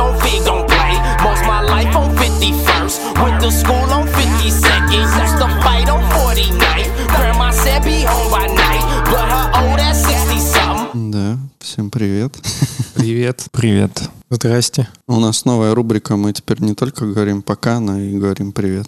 [0.00, 0.94] on Fig don't play.
[1.22, 3.22] Most my life on 51st.
[3.22, 5.04] Went to school on 52nd.
[5.22, 6.90] Used to fight on 49th.
[7.14, 8.84] Grandma said be home by night.
[9.12, 11.10] But her old ass 60 something.
[11.12, 12.32] Да, всем привет.
[12.94, 13.46] Привет.
[13.52, 14.10] Привет.
[14.30, 14.88] Здрасте.
[15.08, 18.86] У нас новая рубрика, мы теперь не только говорим пока, но и говорим привет.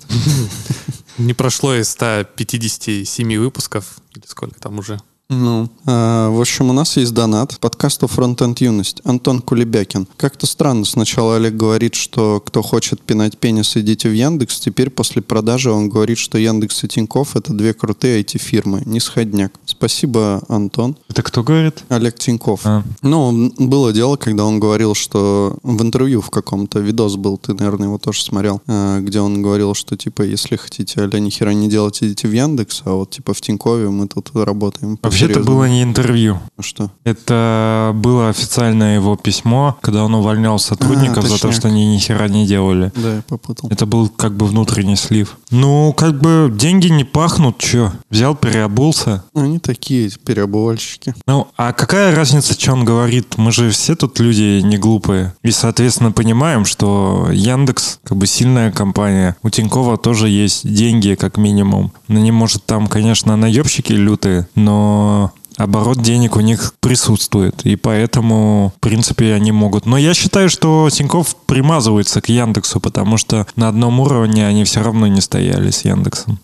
[1.19, 5.01] Не прошло и 157 выпусков, или сколько там уже.
[5.33, 9.01] Ну, а, в общем, у нас есть донат подкасту «Фронтенд Юность».
[9.05, 10.07] Антон Кулебякин.
[10.19, 10.85] Как-то странно.
[10.85, 14.61] Сначала Олег говорит, что кто хочет пинать пенис, идите в Яндекс.
[14.61, 18.83] Теперь после продажи он говорит, что Яндекс и Тинькофф— это две крутые IT-фирмы.
[18.85, 19.53] Не сходняк.
[19.65, 20.97] Спасибо, Антон.
[21.09, 21.83] Это кто говорит?
[21.89, 22.61] Олег Тиньков.
[22.65, 22.83] А.
[23.01, 27.87] Ну, было дело, когда он говорил, что в интервью в каком-то видос был, ты, наверное,
[27.87, 31.71] его тоже смотрел, э, где он говорил, что, типа, если хотите, аля, ни хера не
[31.71, 34.99] делать, идите в Яндекс, а вот, типа, в Тинькове мы тут работаем.
[35.01, 35.57] Вообще это по-серьезному».
[35.57, 36.41] было не интервью.
[36.57, 36.91] Ну Что?
[37.05, 41.99] Это было официальное его письмо, когда он увольнял сотрудников А, за то, что они ни
[41.99, 42.93] хера не делали.
[42.97, 43.71] Да, я попутал.
[43.71, 45.37] Это был как бы внутренний слив.
[45.51, 47.93] Ну, как бы деньги не пахнут, чё?
[48.11, 49.25] Взял, переобулся.
[49.35, 51.15] Ну, Они такие переобувальщики.
[51.27, 53.37] Ну, а какая разница, что он говорит?
[53.37, 55.35] Мы же все тут люди не глупые.
[55.43, 59.37] И, соответственно, понимаем, что Яндекс как бы сильная компания.
[59.43, 61.93] У Тинькова тоже есть деньги, как минимум.
[62.09, 65.12] На не может там, конечно, наебщики лютые, но
[65.57, 67.65] оборот денег у них присутствует.
[67.67, 69.87] И поэтому, в принципе, они могут.
[69.87, 74.83] Но я считаю, что Тиньков примазывается к Яндексу, потому что на одном уровне они все
[74.83, 76.39] равно не стояли с Яндексом.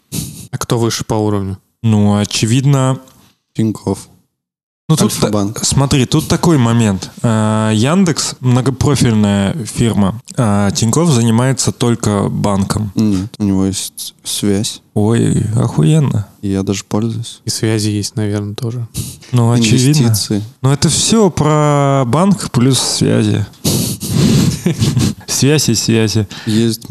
[0.50, 1.58] А кто выше по уровню?
[1.83, 2.98] Ну, очевидно,
[3.56, 4.08] Тиньков.
[4.89, 5.61] ну, тут, Альфа-банк.
[5.64, 7.11] смотри, тут такой момент.
[7.23, 10.20] А, Яндекс многопрофильная фирма.
[10.36, 12.92] А Тиньков занимается только банком.
[12.95, 14.80] Нет, у него есть связь.
[14.95, 16.27] Ой, охуенно.
[16.42, 17.40] И я даже пользуюсь.
[17.44, 18.86] И связи есть, наверное, тоже.
[19.32, 20.04] Ну, очевидно.
[20.04, 20.42] Инвестиции.
[20.62, 23.44] Но это все про банк плюс связи.
[25.26, 26.26] Связи, связи.
[26.46, 26.86] Есть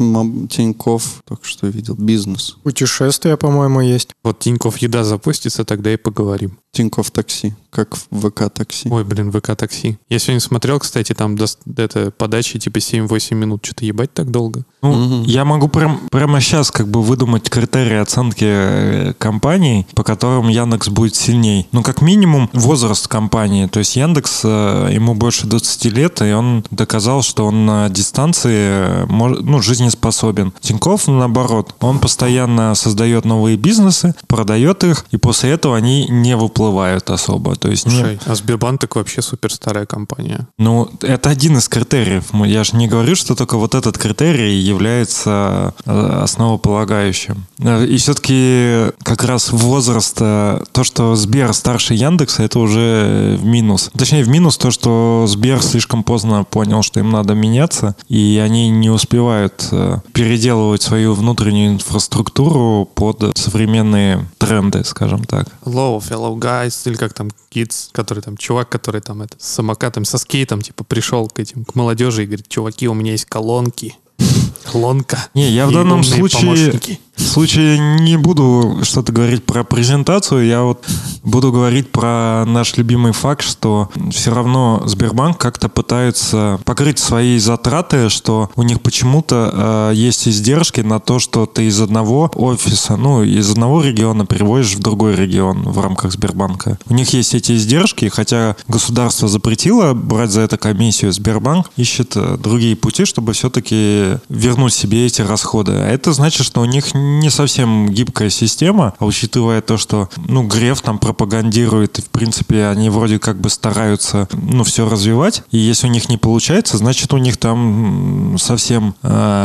[0.48, 2.56] Тиньков, только что видел, бизнес.
[2.62, 4.10] Путешествия, по-моему, есть.
[4.24, 6.58] Вот Тиньков еда запустится, тогда и поговорим.
[6.72, 8.88] Тиньков такси, как в ВК такси.
[8.90, 9.98] Ой, блин, ВК такси.
[10.08, 13.64] Я сегодня смотрел, кстати, там дос- это подачи типа 7-8 минут.
[13.64, 14.64] Что-то ебать так долго.
[14.82, 15.22] Ну, Мгм.
[15.24, 19.12] я могу прям, прямо сейчас как бы выдумать критерии оценки э,
[19.48, 21.66] компаний, по которым Яндекс будет сильней.
[21.72, 23.66] Ну, как минимум, возраст компании.
[23.66, 29.06] То есть Яндекс, э, ему больше 20 лет, и он доказал, что он на дистанции
[29.06, 30.52] э, ну, жизнеспособен.
[30.60, 37.08] Тиньков, наоборот, он постоянно создает новые бизнесы, продает их, и после этого они не выплывают
[37.10, 37.56] особо.
[37.56, 40.46] То есть не- Слушай, а Сбербанк так вообще супер старая компания.
[40.58, 42.24] ну, это один из критериев.
[42.44, 47.46] Я же не говорю, что только вот этот критерий является э, основополагающим.
[47.88, 53.90] И все-таки как раз возраст, э, то, что Сбер старше Яндекса, это уже в минус.
[53.96, 58.70] Точнее, в минус то, что Сбер слишком поздно понял, что им надо меняться, и они
[58.70, 65.48] не успевают э, переделывать свою внутреннюю инфраструктуру под современные тренды, скажем так.
[65.64, 70.04] Hello, fellow guys, или как там, kids, который там, чувак, который там это, с самокатом,
[70.04, 73.96] со скейтом, типа, пришел к этим, к молодежи и говорит, чуваки, у меня есть колонки.
[74.72, 75.18] Колонка.
[75.34, 77.00] Не, я в данном случае, помощники.
[77.18, 80.86] В случае не буду что-то говорить про презентацию, я вот
[81.24, 88.08] буду говорить про наш любимый факт, что все равно Сбербанк как-то пытается покрыть свои затраты,
[88.08, 93.22] что у них почему-то э, есть издержки на то, что ты из одного офиса, ну,
[93.24, 96.78] из одного региона переводишь в другой регион в рамках Сбербанка.
[96.88, 102.36] У них есть эти издержки, хотя государство запретило брать за это комиссию, Сбербанк ищет э,
[102.38, 105.72] другие пути, чтобы все-таки вернуть себе эти расходы.
[105.72, 110.46] А это значит, что у них не совсем гибкая система, а учитывая то, что, ну,
[110.46, 115.58] Греф там пропагандирует, и, в принципе, они вроде как бы стараются, ну, все развивать, и
[115.58, 118.94] если у них не получается, значит, у них там совсем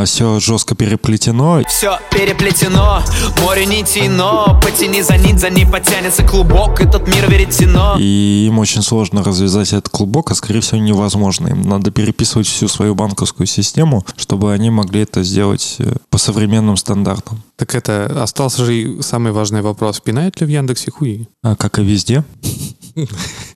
[0.06, 3.01] все жестко переплетено, Все переплетено,
[3.42, 8.81] море нитяно Потяни за нить, за ней потянется клубок Этот мир веретено и им очень
[8.81, 11.48] сложно развязать этот клубок, а скорее всего невозможно.
[11.48, 16.77] Им надо переписывать всю свою банковскую систему, чтобы они могли это сделать э, по современным
[16.77, 17.42] стандартам.
[17.55, 20.00] Так это, остался же и самый важный вопрос.
[20.00, 21.27] Пинают ли в Яндексе хуи?
[21.44, 22.23] А как и везде.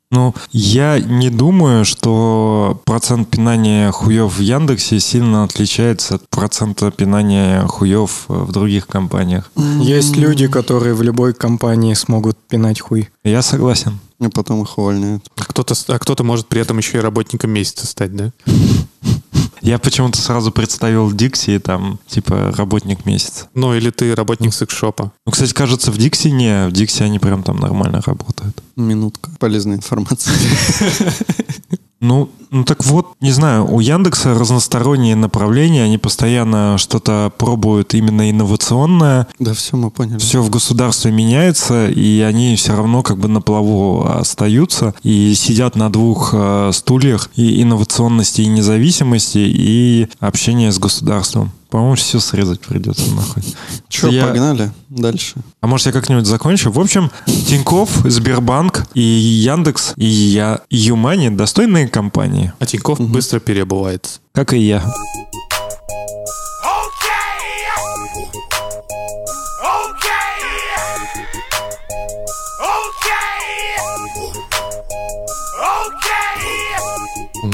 [0.10, 7.68] Ну, я не думаю, что процент пинания хуев в Яндексе сильно отличается от процента пинания
[7.68, 9.52] хуев в других компаниях.
[9.82, 13.10] Есть люди, которые в любой компании смогут пинать хуй.
[13.26, 14.00] Я согласен.
[14.22, 15.30] И потом их увольняют.
[15.36, 18.32] А кто-то, а кто-то может при этом еще и работником месяца стать, да?
[19.62, 23.48] Я почему-то сразу представил Дикси там, типа, работник месяца.
[23.54, 25.12] Ну, или ты работник секс-шопа.
[25.26, 26.68] Ну, кстати, кажется, в Дикси не.
[26.68, 28.62] В Дикси они прям там нормально работают.
[28.76, 29.32] Минутка.
[29.40, 30.34] Полезная информация.
[32.00, 38.30] Ну, ну так вот, не знаю, у Яндекса разносторонние направления, они постоянно что-то пробуют именно
[38.30, 39.28] инновационное.
[39.40, 40.18] Да, все, мы поняли.
[40.20, 45.76] Все в государстве меняется, и они все равно как бы на плаву остаются и сидят
[45.76, 51.52] на двух э, стульях и инновационности, и независимости, и общения с государством.
[51.70, 53.44] По-моему, все срезать придется нахуй.
[53.90, 55.36] Че, Я- погнали дальше.
[55.60, 56.72] А может, я как-нибудь закончу?
[56.72, 63.40] В общем, Тиньков, Сбербанк и Яндекс и я, и Юмани достойные компании, А Тиньков быстро
[63.40, 64.20] переобувается.
[64.34, 64.84] как и я.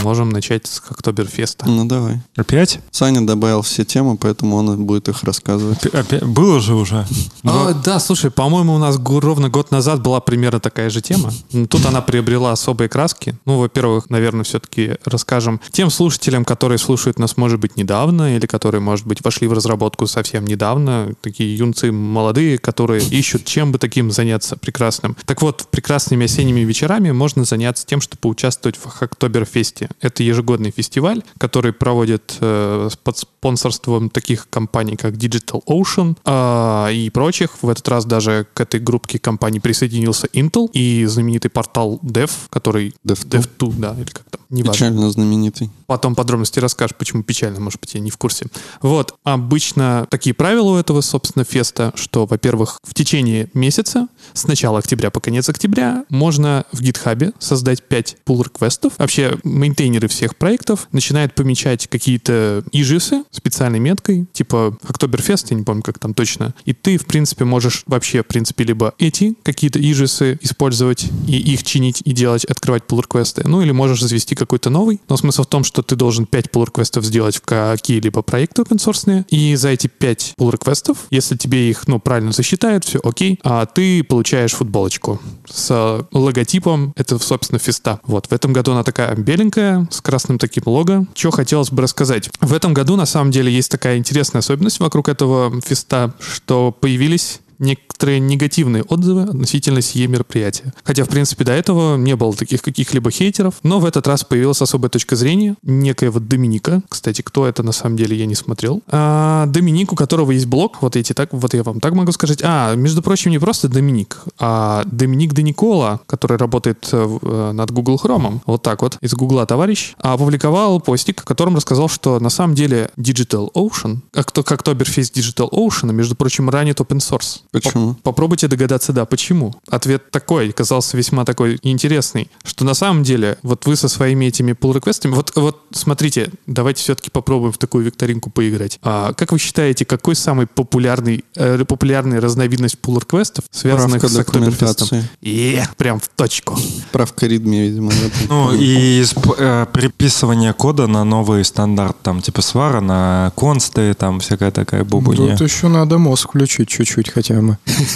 [0.04, 1.66] Можем начать с Октоберфеста.
[1.66, 2.22] Ну, давай.
[2.36, 2.82] Опять?
[2.92, 5.86] Саня добавил все темы, поэтому он будет их рассказывать.
[5.86, 6.24] Опять?
[6.24, 7.08] Было же уже.
[7.46, 11.32] А, да, слушай, по-моему, у нас ровно год назад была примерно такая же тема.
[11.54, 13.38] Ну, Тут она приобрела особые краски.
[13.46, 18.82] Ну, во-первых, наверное, все-таки расскажем тем слушателям, которые слушают нас, может быть, недавно, или которые,
[18.82, 21.14] может быть, вошли в разработку совсем недавно.
[21.22, 25.16] Такие юнцы молодые, которые ищут, чем бы таким заняться прекрасным.
[25.26, 29.90] Так вот, прекрасными осенними вечерами можно заняться тем, чтобы поучаствовать в Октоберфесте.
[30.02, 37.10] Это ежегодный фестиваль, который проводит э, под спонсорством таких компаний, как Digital Ocean а, и
[37.10, 37.62] прочих.
[37.62, 42.94] В этот раз даже к этой группке компаний присоединился Intel и знаменитый портал Dev, который
[43.06, 43.30] Dev2.
[43.30, 44.74] Dev2, да, или как там, неважно.
[44.74, 45.70] Печально знаменитый.
[45.88, 48.48] Потом подробности расскажешь, почему печально, может быть, я не в курсе.
[48.82, 54.80] Вот, обычно такие правила у этого, собственно, феста, что, во-первых, в течение месяца, с начала
[54.80, 59.38] октября по конец октября, можно в гитхабе создать 5 pull реквестов Вообще,
[59.84, 66.00] мейнтейнеры всех проектов начинают помечать какие-то ижисы специальной меткой, типа Октоберфест, я не помню, как
[66.00, 66.54] там точно.
[66.66, 71.64] И ты, в принципе, можешь вообще, в принципе, либо эти какие-то ижисы использовать и их
[71.64, 75.02] чинить и делать, открывать pull реквесты ну или можешь завести какой-то новый.
[75.10, 78.78] Но смысл в том, что ты должен 5 pull реквестов сделать в какие-либо проекты open
[78.78, 83.40] source, и за эти 5 pull реквестов если тебе их, ну, правильно засчитают, все окей,
[83.44, 85.20] а ты получаешь футболочку
[85.50, 88.00] с логотипом, это, собственно, феста.
[88.06, 91.06] Вот, в этом году она такая беленькая, с красным таким лого.
[91.14, 92.30] Что хотелось бы рассказать?
[92.42, 97.40] В этом году, на самом деле, есть такая интересная особенность вокруг этого феста, что появились
[97.64, 100.74] некоторые негативные отзывы относительно сие мероприятия.
[100.84, 104.62] Хотя, в принципе, до этого не было таких каких-либо хейтеров, но в этот раз появилась
[104.62, 106.82] особая точка зрения некоего Доминика.
[106.90, 108.82] Кстати, кто это на самом деле, я не смотрел.
[108.88, 112.40] А, Доминик, у которого есть блог, вот эти так, вот я вам так могу сказать.
[112.44, 117.72] А, между прочим, не просто Доминик, а Доминик Де Никола, который работает э, э, над
[117.72, 122.20] Google Chrome, вот так вот, из Гугла товарищ, а, опубликовал постик, в котором рассказал, что
[122.20, 127.42] на самом деле Digital Ocean, кто, как Oktoberfest Digital Ocean, между прочим, ранит open source.
[127.54, 127.94] Почему?
[127.94, 129.54] Поп- Попробуйте догадаться, да, почему.
[129.70, 134.54] Ответ такой, казался весьма такой интересный, что на самом деле вот вы со своими этими
[134.54, 138.80] pull реквестами вот, вот смотрите, давайте все-таки попробуем в такую викторинку поиграть.
[138.82, 144.20] А, как вы считаете, какой самый популярный, э, популярная разновидность pull реквестов связанных Правка с
[144.20, 145.02] Октоберфестом?
[145.22, 146.58] Е, прям в точку.
[146.92, 147.92] Правка ридми, видимо.
[148.30, 149.04] Ну, и
[149.38, 155.38] э, приписывание кода на новый стандарт, там, типа свара на консты, там, всякая такая бубуня.
[155.38, 157.43] Тут еще надо мозг включить чуть-чуть хотя бы.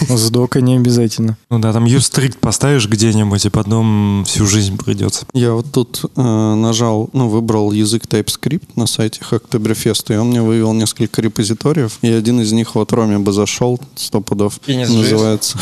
[0.10, 1.38] С дока не обязательно.
[1.50, 5.26] Ну да, там U-Street поставишь где-нибудь, и потом всю жизнь придется.
[5.34, 10.42] Я вот тут э, нажал, ну, выбрал язык TypeScript на сайте Hacktoberfest, и он мне
[10.42, 14.98] вывел несколько репозиториев, и один из них вот Роме бы зашел, сто пудов, Penis.js?
[14.98, 15.60] называется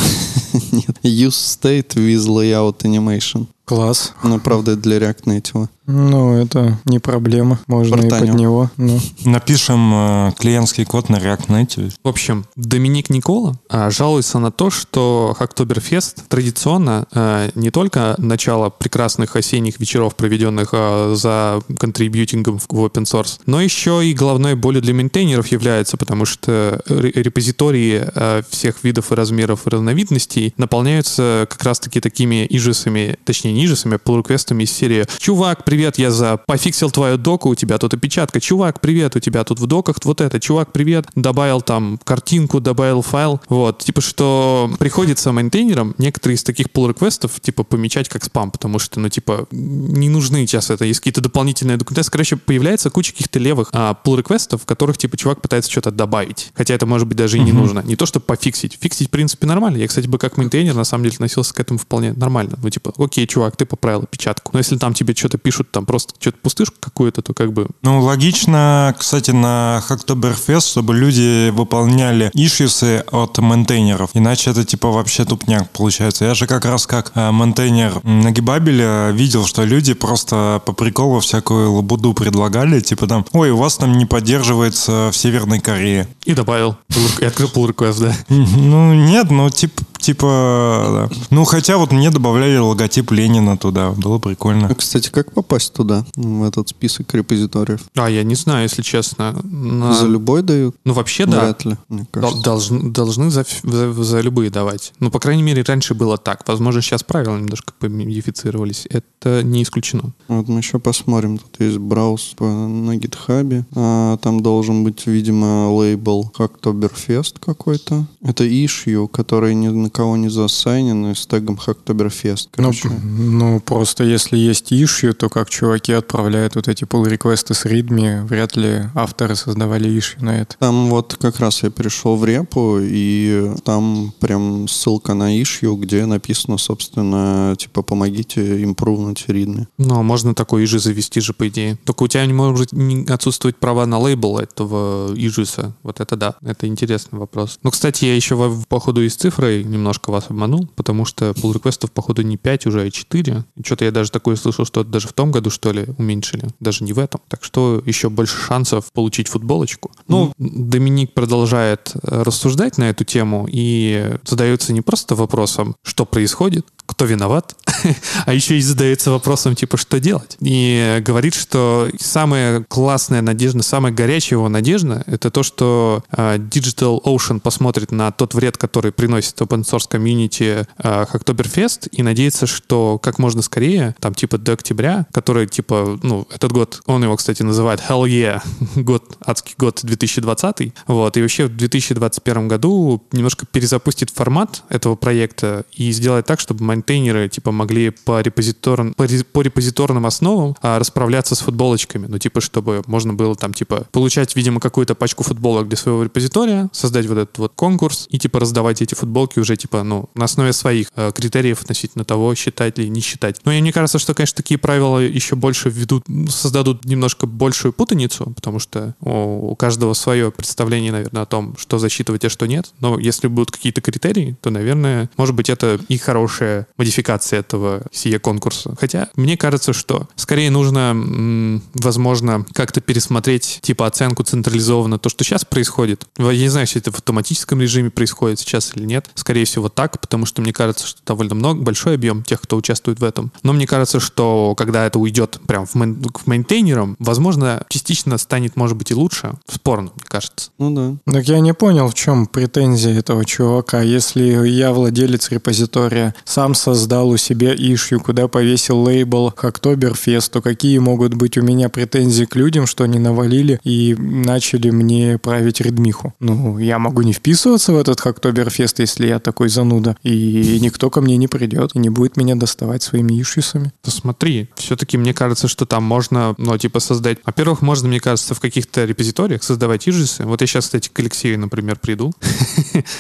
[0.72, 0.98] Нет.
[1.04, 3.48] Use State with Layout Animation.
[3.66, 4.14] Класс.
[4.24, 5.68] Ну, правда, это для React Native.
[5.88, 7.60] Ну, это не проблема.
[7.68, 8.32] Можно и Братаню.
[8.32, 8.72] под него.
[8.78, 11.94] Ну, Напишем э, клиентский код на React Native.
[12.04, 18.70] В общем, Доминик Никола а, жалуется на то, что Октоберфест традиционно а, не только начало
[18.72, 24.56] прекрасных осенних вечеров, проведенных а, за контрибьютингом в, в open source, но еще и головной
[24.56, 30.54] болью для мейнтейнеров является, потому что ре- репозитории а, всех видов и размеров и разновидностей
[30.58, 35.98] наполняются как раз-таки такими ижисами, точнее не ижисами, а pull реквестами из серии «Чувак, привет,
[35.98, 38.40] я за пофиксил твою доку, у тебя тут опечатка.
[38.40, 40.40] Чувак, привет, у тебя тут в доках вот это.
[40.40, 43.42] Чувак, привет, добавил там картинку, добавил файл.
[43.50, 48.24] Вот, типа, что приходится maintainer ам некоторые из таких pull request ов типа, помечать как
[48.24, 50.84] спам, потому что, ну, типа, не нужны сейчас это.
[50.86, 52.10] Есть какие-то дополнительные документы.
[52.10, 55.92] Короче, появляется куча каких-то левых а, pull request ов, в которых, типа, чувак пытается что-то
[55.92, 56.52] добавить.
[56.56, 57.80] Хотя это, может быть, даже и не нужно.
[57.80, 58.78] Не то, чтобы пофиксить.
[58.82, 59.78] Фиксить, в принципе, нормально.
[59.78, 62.58] Я, кстати, бы как maintainer, на самом деле, относился к этому вполне нормально.
[62.62, 64.52] Ну, типа, окей, чувак, ты поправил опечатку.
[64.54, 67.68] Но если там тебе что-то пишут, там просто что-то пустышку какую-то, то как бы...
[67.82, 74.12] Ну, логично, кстати, на Hacktoberfest, чтобы люди выполняли issues ы от maintainer ов.
[74.14, 76.26] Иначе это, типа, вообще тупняк получается.
[76.26, 80.74] Я же как раз как э, maintainer на GitHub е видел, что люди просто по
[80.74, 86.08] приколу всякую лабуду предлагали, типа там, ой, у вас там не поддерживается в Северной Корее.
[86.24, 86.78] И добавил.
[87.20, 88.16] И открыл pull request, да.
[88.30, 91.16] Ну, нет, ну, типа, типа, да.
[91.32, 94.68] Ну, хотя вот мне добавляли логотип Ленина туда, было прикольно.
[94.70, 97.82] А, кстати, как попасть туда, в этот список репозиториев?
[97.96, 99.36] А, я не знаю, если честно.
[99.44, 100.76] На- За любой дают?
[100.86, 101.42] Ну, вообще, да.
[101.44, 102.42] Вряд ли, мне кажется.
[102.44, 104.94] Должны, должны за, за, за любые давать.
[105.00, 106.48] Ну, по крайней мере, раньше было так.
[106.48, 108.88] Возможно, сейчас правила немножко помодифицировались.
[108.90, 110.12] Это не исключено.
[110.28, 111.38] Вот мы еще посмотрим.
[111.38, 113.66] Тут есть брауз по- на гитхабе.
[113.76, 118.06] А, там должен быть, видимо, лейбл Hacktoberfest какой-то.
[118.22, 122.50] Это issue, который ни на кого не засайнен и с тегом Hacktoberfest.
[122.58, 127.66] Ну, ну, просто если есть issue, то как чуваки отправляют вот эти pull реквесты с
[127.66, 130.58] readme, вряд ли авторы создавали issue на это.
[130.60, 136.06] Там вот как раз я перешел в репу, и там прям ссылка на issue, где
[136.06, 139.68] написано, собственно, типа, помогите импрувнуть ридми.
[139.78, 141.78] Но можно такой ижи завести же, по идее.
[141.86, 142.74] Только у тебя не может
[143.10, 145.74] отсутствовать права на лейбл этого ижиса.
[145.84, 146.36] Вот это да.
[146.42, 147.60] Это интересный вопрос.
[147.64, 151.54] Ну, кстати, я еще во- походу и с цифрой немножко вас обманул, потому что pull
[151.54, 153.44] реквестов походу не 5 уже, а 4.
[153.64, 156.48] Что-то я даже такое слышал, что даже в том году, что ли, уменьшили.
[156.60, 157.22] Даже не в этом.
[157.28, 159.92] Так что еще больше шансов получить футболочку.
[160.08, 166.66] Ну, Доминик продолжает э, рассуждать на эту тему и задается не просто вопросом, что происходит,
[166.86, 167.56] кто виноват,
[168.26, 170.38] а еще и задается вопросом, типа, что делать.
[170.40, 177.04] И говорит, что самая классная надежда, самая горячая его надежда, это то, что э, Digital
[177.04, 183.00] Ocean посмотрит на тот вред, который приносит open source комьюнити э, Hacktoberfest, и надеется, что
[183.00, 187.44] как можно скорее, там, типа, до октября, который, типа, ну, этот год, он его, кстати,
[187.44, 188.42] называет Hell Yeah,
[188.82, 195.66] год, адский год 2020, вот, и вообще в 2021 году немножко перезапустит формат этого проекта
[195.74, 201.36] и сделает так, чтобы мейнтейнеры, типа, могли по, репозиторным, по, по репозиторным основам а, расправляться
[201.36, 202.08] с футболочками.
[202.08, 206.70] Ну, типа, чтобы можно было там, типа, получать, видимо, какую-то пачку футболок для своего репозитория,
[206.72, 210.54] создать вот этот вот конкурс и, типа, раздавать эти футболки уже, типа, ну, на основе
[210.54, 213.42] своих э, критериев относительно того, считать или не считать.
[213.46, 218.34] Но мне кажется, что, конечно, такие правила еще больше введут, м, создадут немножко большую путаницу,
[218.36, 222.72] потому что о, у каждого свое представление, наверное, о том, что засчитывать, а что нет.
[222.80, 228.20] Но если будут какие-то критерии, то, наверное, может быть, это и хорошая модификация этого сия
[228.20, 228.76] конкурса.
[228.80, 235.24] Хотя, мне кажется, что скорее нужно, м, возможно, как-то пересмотреть, типа, оценку централизованно то, что
[235.24, 236.06] сейчас происходит.
[236.18, 239.10] Я не знаю, если это в автоматическом режиме происходит сейчас или нет.
[239.16, 243.00] Скорее всего, так, потому что мне кажется, что довольно много, большой объем тех, кто участвует
[243.00, 243.32] в этом.
[243.44, 248.56] Но мне кажется, что когда это уйдет прям в мейн- к мейнтейнерам, возможно, частично станет,
[248.56, 249.34] может быть, и лучше.
[249.50, 250.52] Спорно, мне кажется.
[250.58, 251.14] Ну да.
[251.14, 253.82] Так я не понял, в чем претензия этого чувака.
[253.82, 260.78] Если я владелец репозитория, сам создал у себя ишью, куда повесил лейбл Hacktoberfest, то какие
[260.80, 266.14] могут быть у меня претензии к людям, что они навалили и начали мне править редмиху?
[266.20, 271.02] Ну, я могу не вписываться в этот Hacktoberfest, если я такой зануда, и никто ко
[271.02, 273.74] мне не придет и не будет меня доставать своими ишьюсами.
[273.82, 277.18] То смотри, все-таки мне кажется, что там можно, ну, типа, создать...
[277.26, 280.24] Во-первых, можно, мне кажется, в каких-то репозиториях создавать ижисы.
[280.24, 282.14] Вот я сейчас, кстати, к Алексею, например, приду,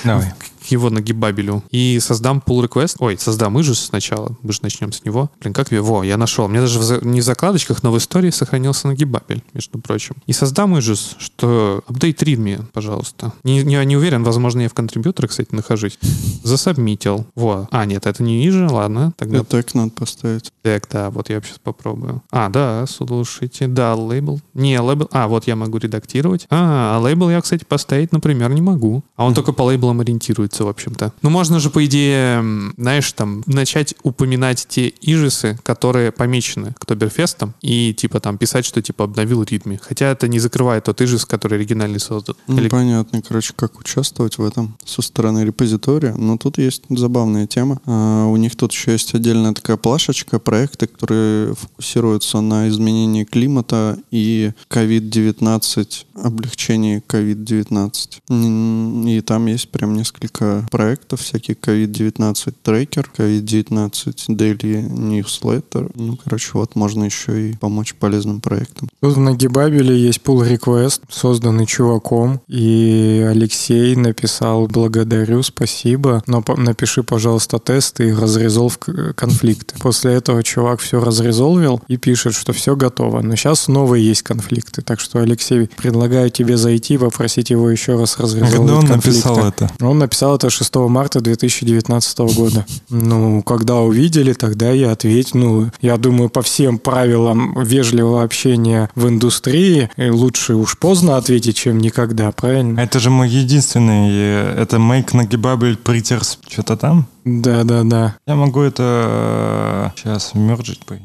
[0.03, 0.33] Давай.
[0.65, 2.95] его нагибабелю, и создам pull request.
[2.99, 4.35] Ой, создам ижис сначала.
[4.41, 5.29] Мы же начнем с него.
[5.39, 5.81] Блин, как я...
[5.81, 6.47] Во, я нашел.
[6.47, 10.15] Мне даже в за- не в закладочках, но в истории сохранился нагибабель, между прочим.
[10.27, 11.83] И создам ижис, что...
[11.87, 13.33] Update readme, пожалуйста.
[13.43, 15.97] Не, не, не уверен, возможно, я в контрибьюторе, кстати, нахожусь.
[16.43, 17.25] Засабмитил.
[17.35, 17.67] Во.
[17.71, 19.13] А, нет, это не иже, ладно.
[19.17, 20.51] Тогда И тег надо поставить.
[20.61, 22.21] так, да, вот я сейчас попробую.
[22.31, 24.39] А, да, слушайте, да, лейбл.
[24.53, 25.07] Не, лейбл.
[25.11, 26.47] А, вот я могу редактировать.
[26.49, 29.03] А, а лейбл я, кстати, поставить, например, не могу.
[29.15, 30.54] А он только по лейблам ориентируется.
[30.55, 31.11] Находится, в общем-то.
[31.21, 32.43] Ну, можно же, по идее,
[32.77, 39.03] знаешь, там, начать упоминать те ижисы, которые помечены Октоберфестом, и, типа, там, писать, что, типа,
[39.05, 39.79] обновил ритми.
[39.81, 42.35] Хотя это не закрывает тот ижис, который оригинальный создан.
[42.47, 46.13] Ну, Или- понятно, короче, как участвовать в этом со стороны репозитория.
[46.17, 47.79] Но тут есть забавная тема.
[47.85, 53.97] А, у них тут еще есть отдельная такая плашечка, проекты, которые фокусируются на изменении климата
[54.11, 58.19] и COVID-19, облегчении COVID-19.
[58.29, 63.91] М, И там есть прям несколько проектов, всякие COVID-19 трекер, COVID-19
[64.29, 65.91] daily newsletter.
[65.95, 68.89] Ну, короче, вот можно еще и помочь полезным проектам.
[69.01, 77.03] Тут в Нагибабеле есть pull request, созданный чуваком, и Алексей написал «Благодарю, спасибо, но напиши,
[77.03, 78.79] пожалуйста, тест и разрезолв
[79.15, 79.75] конфликты».
[79.79, 83.21] После этого чувак все разрезолвил и пишет, что все готово.
[83.21, 88.17] Но сейчас новые есть конфликты, так что, Алексей, предлагаю тебе зайти, попросить его еще раз
[88.19, 89.27] разрезолвить Когда он конфликты.
[89.29, 89.71] написал это?
[89.81, 92.65] Он написал это 6 марта 2019 года.
[92.89, 95.33] Ну, когда увидели, тогда и ответь.
[95.33, 101.57] Ну, я думаю, по всем правилам вежливого общения в индустрии э, лучше уж поздно ответить,
[101.57, 102.79] чем никогда, правильно?
[102.79, 107.07] Это же мой единственный, э, это Make Nagibabel Pretters, что-то там.
[107.23, 108.17] Да-да-да.
[108.27, 110.95] Я могу это сейчас мерджить, по.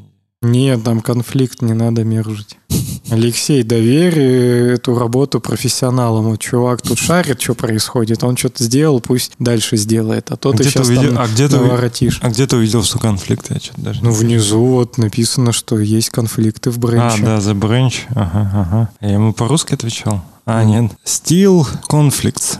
[0.42, 2.56] Нет, там конфликт, не надо мержить.
[3.10, 6.24] Алексей, доверь э, эту работу профессионалам.
[6.30, 8.24] Вот чувак тут шарит, что происходит.
[8.24, 10.30] Он что-то сделал, пусть дальше сделает.
[10.30, 12.20] А то ты Где ты сейчас увидел- там а где ты наворотишь.
[12.22, 13.50] А где ты увидел, что конфликт?
[13.50, 17.22] Я что-то даже Ну, внизу вот написано, что есть конфликты в А, бренче.
[17.22, 17.94] да, The Branch.
[18.14, 18.90] Ага, ага.
[19.02, 20.24] Я ему по-русски отвечал?
[20.46, 20.90] А, нет.
[21.04, 22.56] Still conflicts.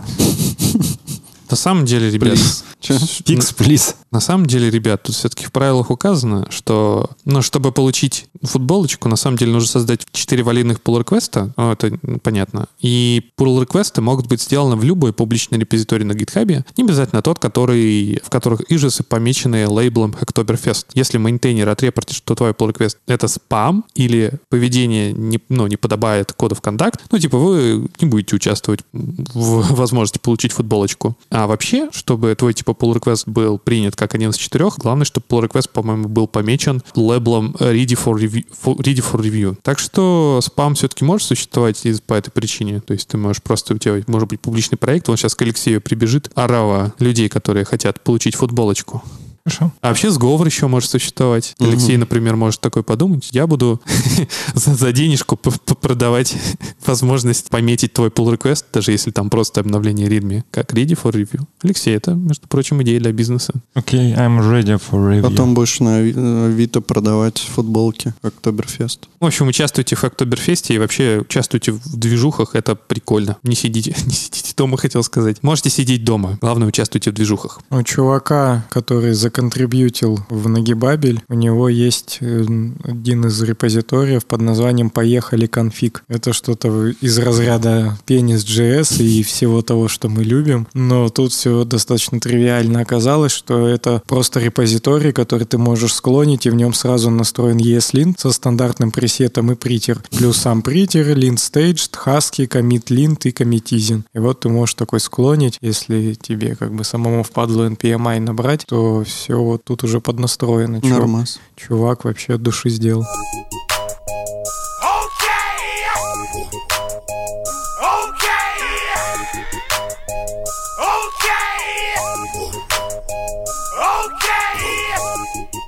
[1.48, 2.36] На самом деле, ребят,
[2.78, 2.92] Че?
[2.94, 3.94] Fix, please.
[4.10, 9.16] На самом деле, ребят, тут все-таки в правилах указано, что, ну, чтобы получить футболочку, на
[9.16, 12.66] самом деле нужно создать 4 валидных pull request а ну, это понятно.
[12.80, 17.22] И pull request ы могут быть сделаны в любой публичной репозитории на GitHub, не обязательно
[17.22, 20.86] тот, который, в которых issues помечены лейблом Hacktoberfest.
[20.94, 26.32] Если maintainer отрепортит, что твой pull request это спам или поведение не, ну, не подобает
[26.32, 31.16] code of conduct, ну, типа, вы не будете участвовать в возможности получить футболочку.
[31.30, 35.26] А вообще, чтобы твой, типа, pull request был принят как один из четырех, главное, чтобы
[35.28, 38.46] pull request, по-моему, был помечен лейблом ready for review.
[38.64, 39.56] for- ready for review.
[39.62, 42.80] Так что спам все-таки может существовать из- по этой причине.
[42.80, 46.30] То есть ты можешь просто, тебя может быть публичный проект, он сейчас к Алексею прибежит,
[46.34, 49.02] орава людей, которые хотят получить футболочку.
[49.44, 49.72] Хорошо.
[49.80, 51.54] А вообще сговор еще может существовать.
[51.58, 51.70] Мгм.
[51.70, 53.28] Алексей, например, может такой подумать.
[53.32, 53.80] Я буду
[54.54, 56.36] за, за денежку продавать
[56.86, 61.42] возможность пометить твой pull request, даже если там просто обновление readme, как ready for review.
[61.62, 63.54] Алексей, это, между прочим, идея для бизнеса.
[63.74, 65.22] Окей, I'm ready for review.
[65.22, 69.08] Потом будешь на Ави- э, Авито продавать футболки Октоберфест.
[69.20, 73.36] В общем, участвуйте в Октоберфесте и вообще участвуйте в движухах, это прикольно.
[73.42, 75.42] Не сидите, не сидите дома, хотел сказать.
[75.42, 77.60] Можете сидеть дома, главное, участвуйте в движухах.
[77.70, 82.44] У чувака, который законтрибьютил в Нагибабель, у него есть э,
[82.82, 86.02] один из репозиториев под названием «Поехали конфиг».
[86.08, 90.66] Это что-то из разряда пенис.js и всего того, что мы любим.
[90.74, 96.50] Но тут все достаточно тривиально оказалось, что это просто репозиторий, который ты можешь склонить, и
[96.50, 100.02] в нем сразу настроен ESLint со стандартным пресетом и притер.
[100.10, 104.02] Плюс сам притер, lint staged, husky, commit lint и commitizing.
[104.12, 109.04] И вот ты можешь такой склонить, если тебе как бы самому впадло NPMI набрать, то
[109.20, 110.80] все вот тут уже поднастроено.
[110.80, 111.40] Чувак, Нормас.
[111.54, 113.04] чувак вообще от души сделал.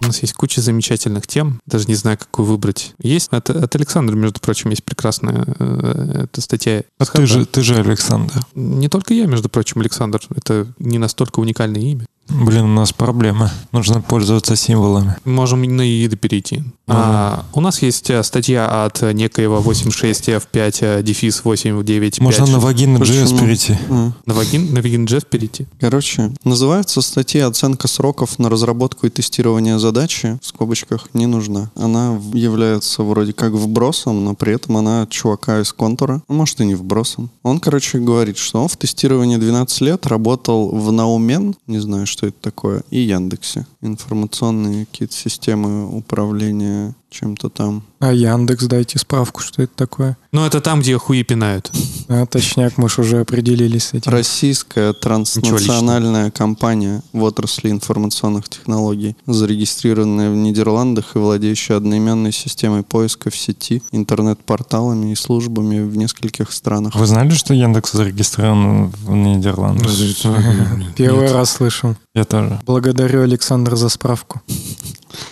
[0.00, 2.94] У нас есть куча замечательных тем, даже не знаю, какую выбрать.
[3.02, 6.82] Есть от, от Александра, между прочим, есть прекрасная э, эта статья.
[6.98, 8.34] А ты же, ты же Александр.
[8.54, 10.20] Не только я, между прочим, Александр.
[10.34, 12.06] Это не настолько уникальное имя.
[12.34, 13.50] Блин, у нас проблема.
[13.72, 15.16] Нужно пользоваться символами.
[15.24, 16.62] Можем на ИИДы перейти.
[16.88, 22.20] А, у нас есть э, статья от некоего 86F5 э, дефис 895.
[22.20, 23.38] Можно на вагин.js Почему?
[23.38, 23.78] перейти.
[23.88, 24.12] А.
[24.26, 25.66] на Вагин, на Вагин.js перейти.
[25.80, 31.70] Короче, называется статья «Оценка сроков на разработку и тестирование задачи» в скобочках не нужна.
[31.76, 36.22] Она является вроде как вбросом, но при этом она от чувака из контура.
[36.28, 37.30] Ну, может и не вбросом.
[37.42, 42.21] Он, короче, говорит, что он в тестировании 12 лет работал в Наумен, не знаю, что
[42.26, 43.66] это такое, и Яндексе.
[43.80, 47.84] Информационные какие-то системы управления чем-то там.
[48.00, 50.16] А Яндекс, дайте справку, что это такое.
[50.32, 51.70] Ну, это там, где хуи пинают.
[52.08, 54.10] А, точняк, мы ж уже определились с этим.
[54.10, 63.30] Российская транснациональная компания в отрасли информационных технологий, зарегистрированная в Нидерландах и владеющая одноименной системой поиска
[63.30, 66.94] в сети, интернет-порталами и службами в нескольких странах.
[66.94, 69.90] Вы знали, что Яндекс зарегистрирован в Нидерландах?
[70.96, 71.94] Первый раз слышал.
[72.14, 72.60] Я тоже.
[72.66, 74.42] Благодарю, Александр, за справку.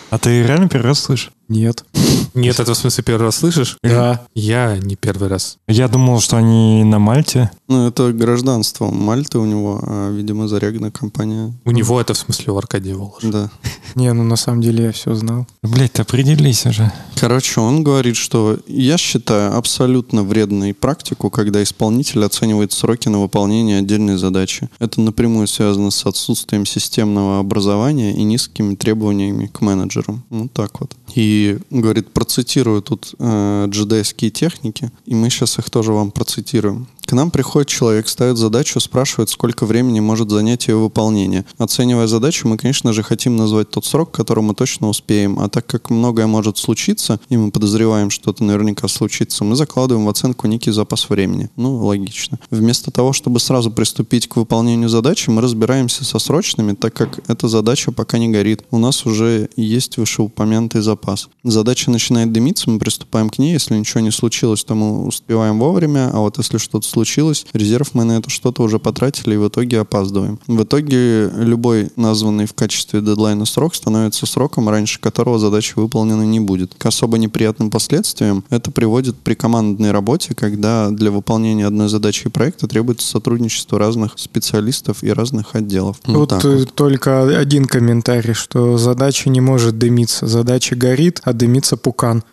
[0.09, 1.31] А ты реально первый раз слышишь?
[1.47, 1.85] Нет.
[2.33, 3.77] Нет, это в смысле первый раз слышишь?
[3.83, 4.25] Да.
[4.33, 5.57] Я не первый раз.
[5.67, 7.51] Я думал, что они на Мальте.
[7.67, 11.53] Ну, это гражданство Мальты у него, а, видимо, зарегана компания.
[11.65, 13.23] У него это в смысле у Аркадия Волош.
[13.23, 13.49] Да.
[13.95, 15.47] Не, ну на самом деле я все знал.
[15.61, 16.91] Блять, определись уже.
[17.19, 23.79] Короче, он говорит, что я считаю абсолютно вредной практику, когда исполнитель оценивает сроки на выполнение
[23.79, 24.69] отдельной задачи.
[24.79, 30.23] Это напрямую связано с отсутствием системного образования и низкими требованиями к менеджерам.
[30.29, 30.95] Вот так вот.
[31.15, 36.87] И говорит, процитирую тут э, джедайские техники, и мы сейчас их тоже вам процитируем.
[37.11, 41.43] К нам приходит человек, ставит задачу, спрашивает, сколько времени может занять ее выполнение.
[41.57, 45.37] Оценивая задачу, мы, конечно же, хотим назвать тот срок, который мы точно успеем.
[45.37, 50.05] А так как многое может случиться, и мы подозреваем, что это наверняка случится, мы закладываем
[50.05, 51.49] в оценку некий запас времени.
[51.57, 52.39] Ну, логично.
[52.49, 57.49] Вместо того, чтобы сразу приступить к выполнению задачи, мы разбираемся со срочными, так как эта
[57.49, 58.63] задача пока не горит.
[58.71, 61.27] У нас уже есть вышеупомянутый запас.
[61.43, 63.51] Задача начинает дымиться, мы приступаем к ней.
[63.51, 67.00] Если ничего не случилось, то мы успеваем вовремя, а вот если что-то случилось,
[67.53, 70.39] резерв мы на это что-то уже потратили и в итоге опаздываем.
[70.47, 76.39] В итоге любой названный в качестве дедлайна срок становится сроком, раньше которого задача выполнена не
[76.39, 76.73] будет.
[76.77, 82.67] К особо неприятным последствиям это приводит при командной работе, когда для выполнения одной задачи проекта
[82.67, 85.97] требуется сотрудничество разных специалистов и разных отделов.
[86.05, 86.73] Вот так э, вот.
[86.73, 90.27] только один комментарий, что задача не может дымиться.
[90.27, 92.23] Задача горит, а дымится пукан.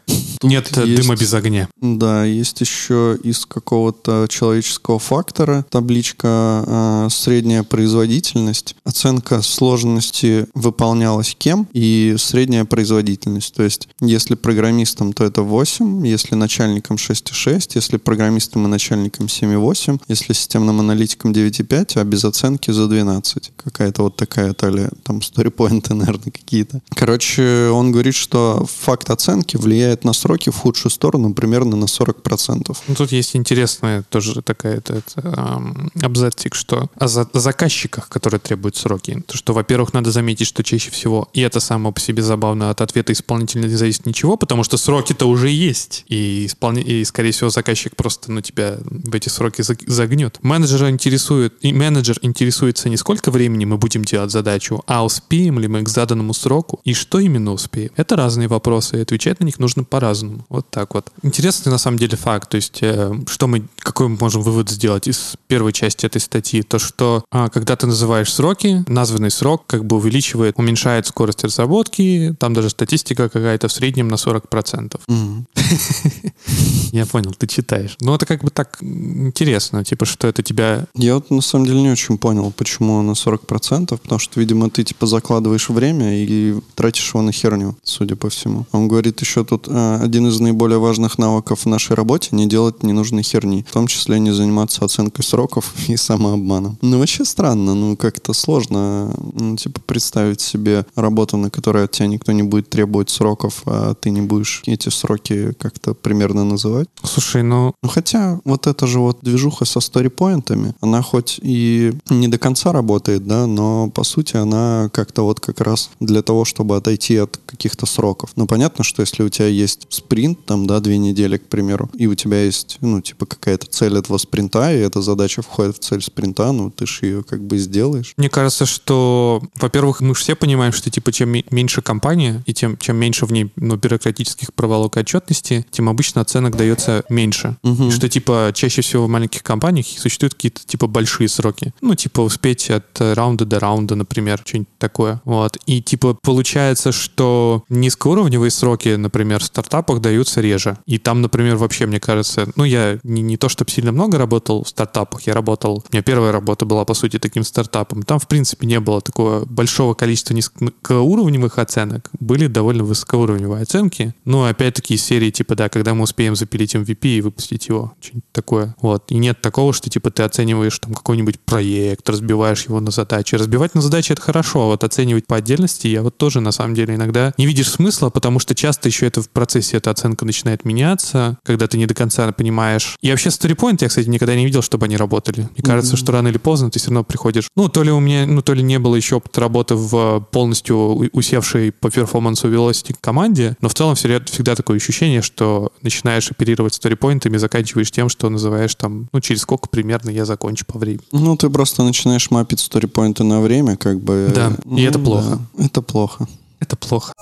[0.42, 1.68] Нет э, есть- дыма без огня.
[1.80, 11.68] Да, есть еще из какого-то человеческого фактора табличка э, средняя производительность, оценка сложности выполнялась кем
[11.72, 13.54] и средняя производительность.
[13.54, 20.00] То есть, если программистам, то это 8, если начальникам 6,6, если программистам и начальникам 7,8,
[20.08, 23.52] если системным аналитикам 9,5, а без оценки за 12.
[23.56, 26.80] Какая-то вот такая талия, там сторипоинты, наверное, какие-то.
[26.90, 32.76] Короче, он говорит, что факт оценки влияет на сроки в худшую сторону примерно на 40%.
[32.88, 35.62] Ну, тут есть интересная тоже такая это, это,
[36.02, 39.22] абзацик, что о, за- заказчиках, которые требуют сроки.
[39.26, 42.82] То, что, во-первых, надо заметить, что чаще всего, и это само по себе забавно, от
[42.82, 46.04] ответа исполнителя не зависит ничего, потому что сроки-то уже есть.
[46.08, 50.38] И, исполни- и скорее всего, заказчик просто ну, тебя в эти сроки заг- загнет.
[50.42, 55.68] Менеджера интересует, и менеджер интересуется не сколько времени мы будем делать задачу, а успеем ли
[55.68, 57.92] мы к заданному сроку, и что именно успеем.
[57.96, 60.17] Это разные вопросы, и отвечать на них нужно по-разному.
[60.48, 61.10] Вот так вот.
[61.22, 62.48] Интересный на самом деле факт.
[62.50, 66.62] То есть, э, что мы, какой мы можем вывод сделать из первой части этой статьи?
[66.62, 72.34] То, что а, когда ты называешь сроки, названный срок как бы увеличивает, уменьшает скорость разработки,
[72.38, 75.00] там даже статистика какая-то в среднем на 40%.
[75.06, 75.46] Мгм.
[76.92, 77.96] Я понял, ты читаешь.
[78.00, 80.86] Ну, это как бы так интересно, типа, что это тебя...
[80.94, 84.84] Я вот на самом деле не очень понял, почему на 40%, потому что, видимо, ты
[84.84, 88.66] типа закладываешь время и тратишь его на херню, судя по всему.
[88.72, 92.82] Он говорит еще тут, э, один из наиболее важных навыков в нашей работе не делать
[92.82, 96.78] ненужной херни, в том числе не заниматься оценкой сроков и самообманом.
[96.80, 102.06] Ну, вообще странно, ну, как-то сложно, ну, типа, представить себе работу, на которой от тебя
[102.06, 106.88] никто не будет требовать сроков, а ты не будешь эти сроки как-то примерно называть.
[107.02, 112.28] Слушай, ну, Ну, хотя вот эта же вот движуха со сторипоинтами, она хоть и не
[112.28, 116.76] до конца работает, да, но по сути она как-то вот как раз для того, чтобы
[116.76, 118.30] отойти от каких-то сроков.
[118.36, 122.06] Ну, понятно, что если у тебя есть спринт, там, да, две недели, к примеру, и
[122.06, 126.02] у тебя есть, ну, типа какая-то цель этого спринта, и эта задача входит в цель
[126.02, 128.14] спринта, ну, ты же ее как бы сделаешь.
[128.16, 132.54] Мне кажется, что, во-первых, мы же все понимаем, что типа чем ме- меньше компания и
[132.54, 137.56] тем чем меньше в ней ну, бюрократических проволок и отчетности, тем обычно оценок дается меньше.
[137.62, 141.72] И что типа чаще всего в маленьких компаниях существуют какие-то типа большие сроки.
[141.80, 145.20] Ну, типа успеть от раунда до раунда, например, что-нибудь такое.
[145.24, 145.56] Вот.
[145.66, 150.76] И типа получается, что низкоуровневые сроки, например, в стартапах даются реже.
[150.86, 154.64] И там, например, вообще, мне кажется, ну, я не, не то, чтобы сильно много работал
[154.64, 158.02] в стартапах, я работал, у меня первая работа была, по сути, таким стартапом.
[158.02, 162.10] Там, в принципе, не было такого большого количества низкоуровневых оценок.
[162.20, 164.14] Были довольно высокоуровневые оценки.
[164.24, 167.92] Ну, опять-таки, из серии, типа, да, когда мы успеем запилить MVP и выпустить его.
[168.00, 168.74] Что-нибудь такое.
[168.80, 169.10] Вот.
[169.10, 173.36] И нет такого, что, типа, ты оцениваешь там какой-нибудь проект, разбиваешь его на задачи.
[173.36, 176.74] Разбивать на задачи— это хорошо, а вот оценивать по отдельности я вот тоже, на самом
[176.74, 180.64] деле, иногда не видишь смысла, потому что часто еще это в процессе эта оценка начинает
[180.64, 182.96] меняться, когда ты не до конца понимаешь.
[183.00, 185.48] И вообще StoryPoint я, кстати, никогда не видел, чтобы они работали.
[185.56, 187.48] Мне кажется, что рано или поздно ты все равно приходишь.
[187.56, 190.76] Ну, то ли у меня, ну, то ли не было еще опыта работы в полностью
[190.76, 196.30] у- усевшей по перформансу Velocity команде, но в целом всегда, всегда такое ощущение, что начинаешь
[196.30, 201.02] оперировать сторипоинтами, заканчиваешь тем, что называешь там, ну, через сколько примерно я закончу по времени.
[201.12, 204.30] Ну, ты просто начинаешь мапить сторипоинты на время, как бы.
[204.34, 205.38] Да, и это Ну, плохо.
[205.56, 206.26] да, это плохо.
[206.60, 207.12] Это плохо.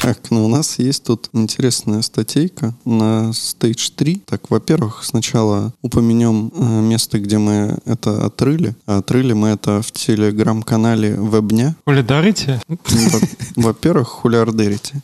[0.00, 4.22] Так, ну у нас есть тут интересная статейка на Stage 3.
[4.26, 8.74] Так, во-первых, сначала упомянем э, место, где мы это отрыли.
[8.86, 11.76] А отрыли мы это в телеграм-канале Вебня.
[11.86, 12.62] Солидарите?
[12.68, 13.20] Во-
[13.56, 15.02] Во-первых, хулиардерите.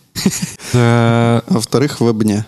[0.74, 2.46] А во-вторых, Вебня.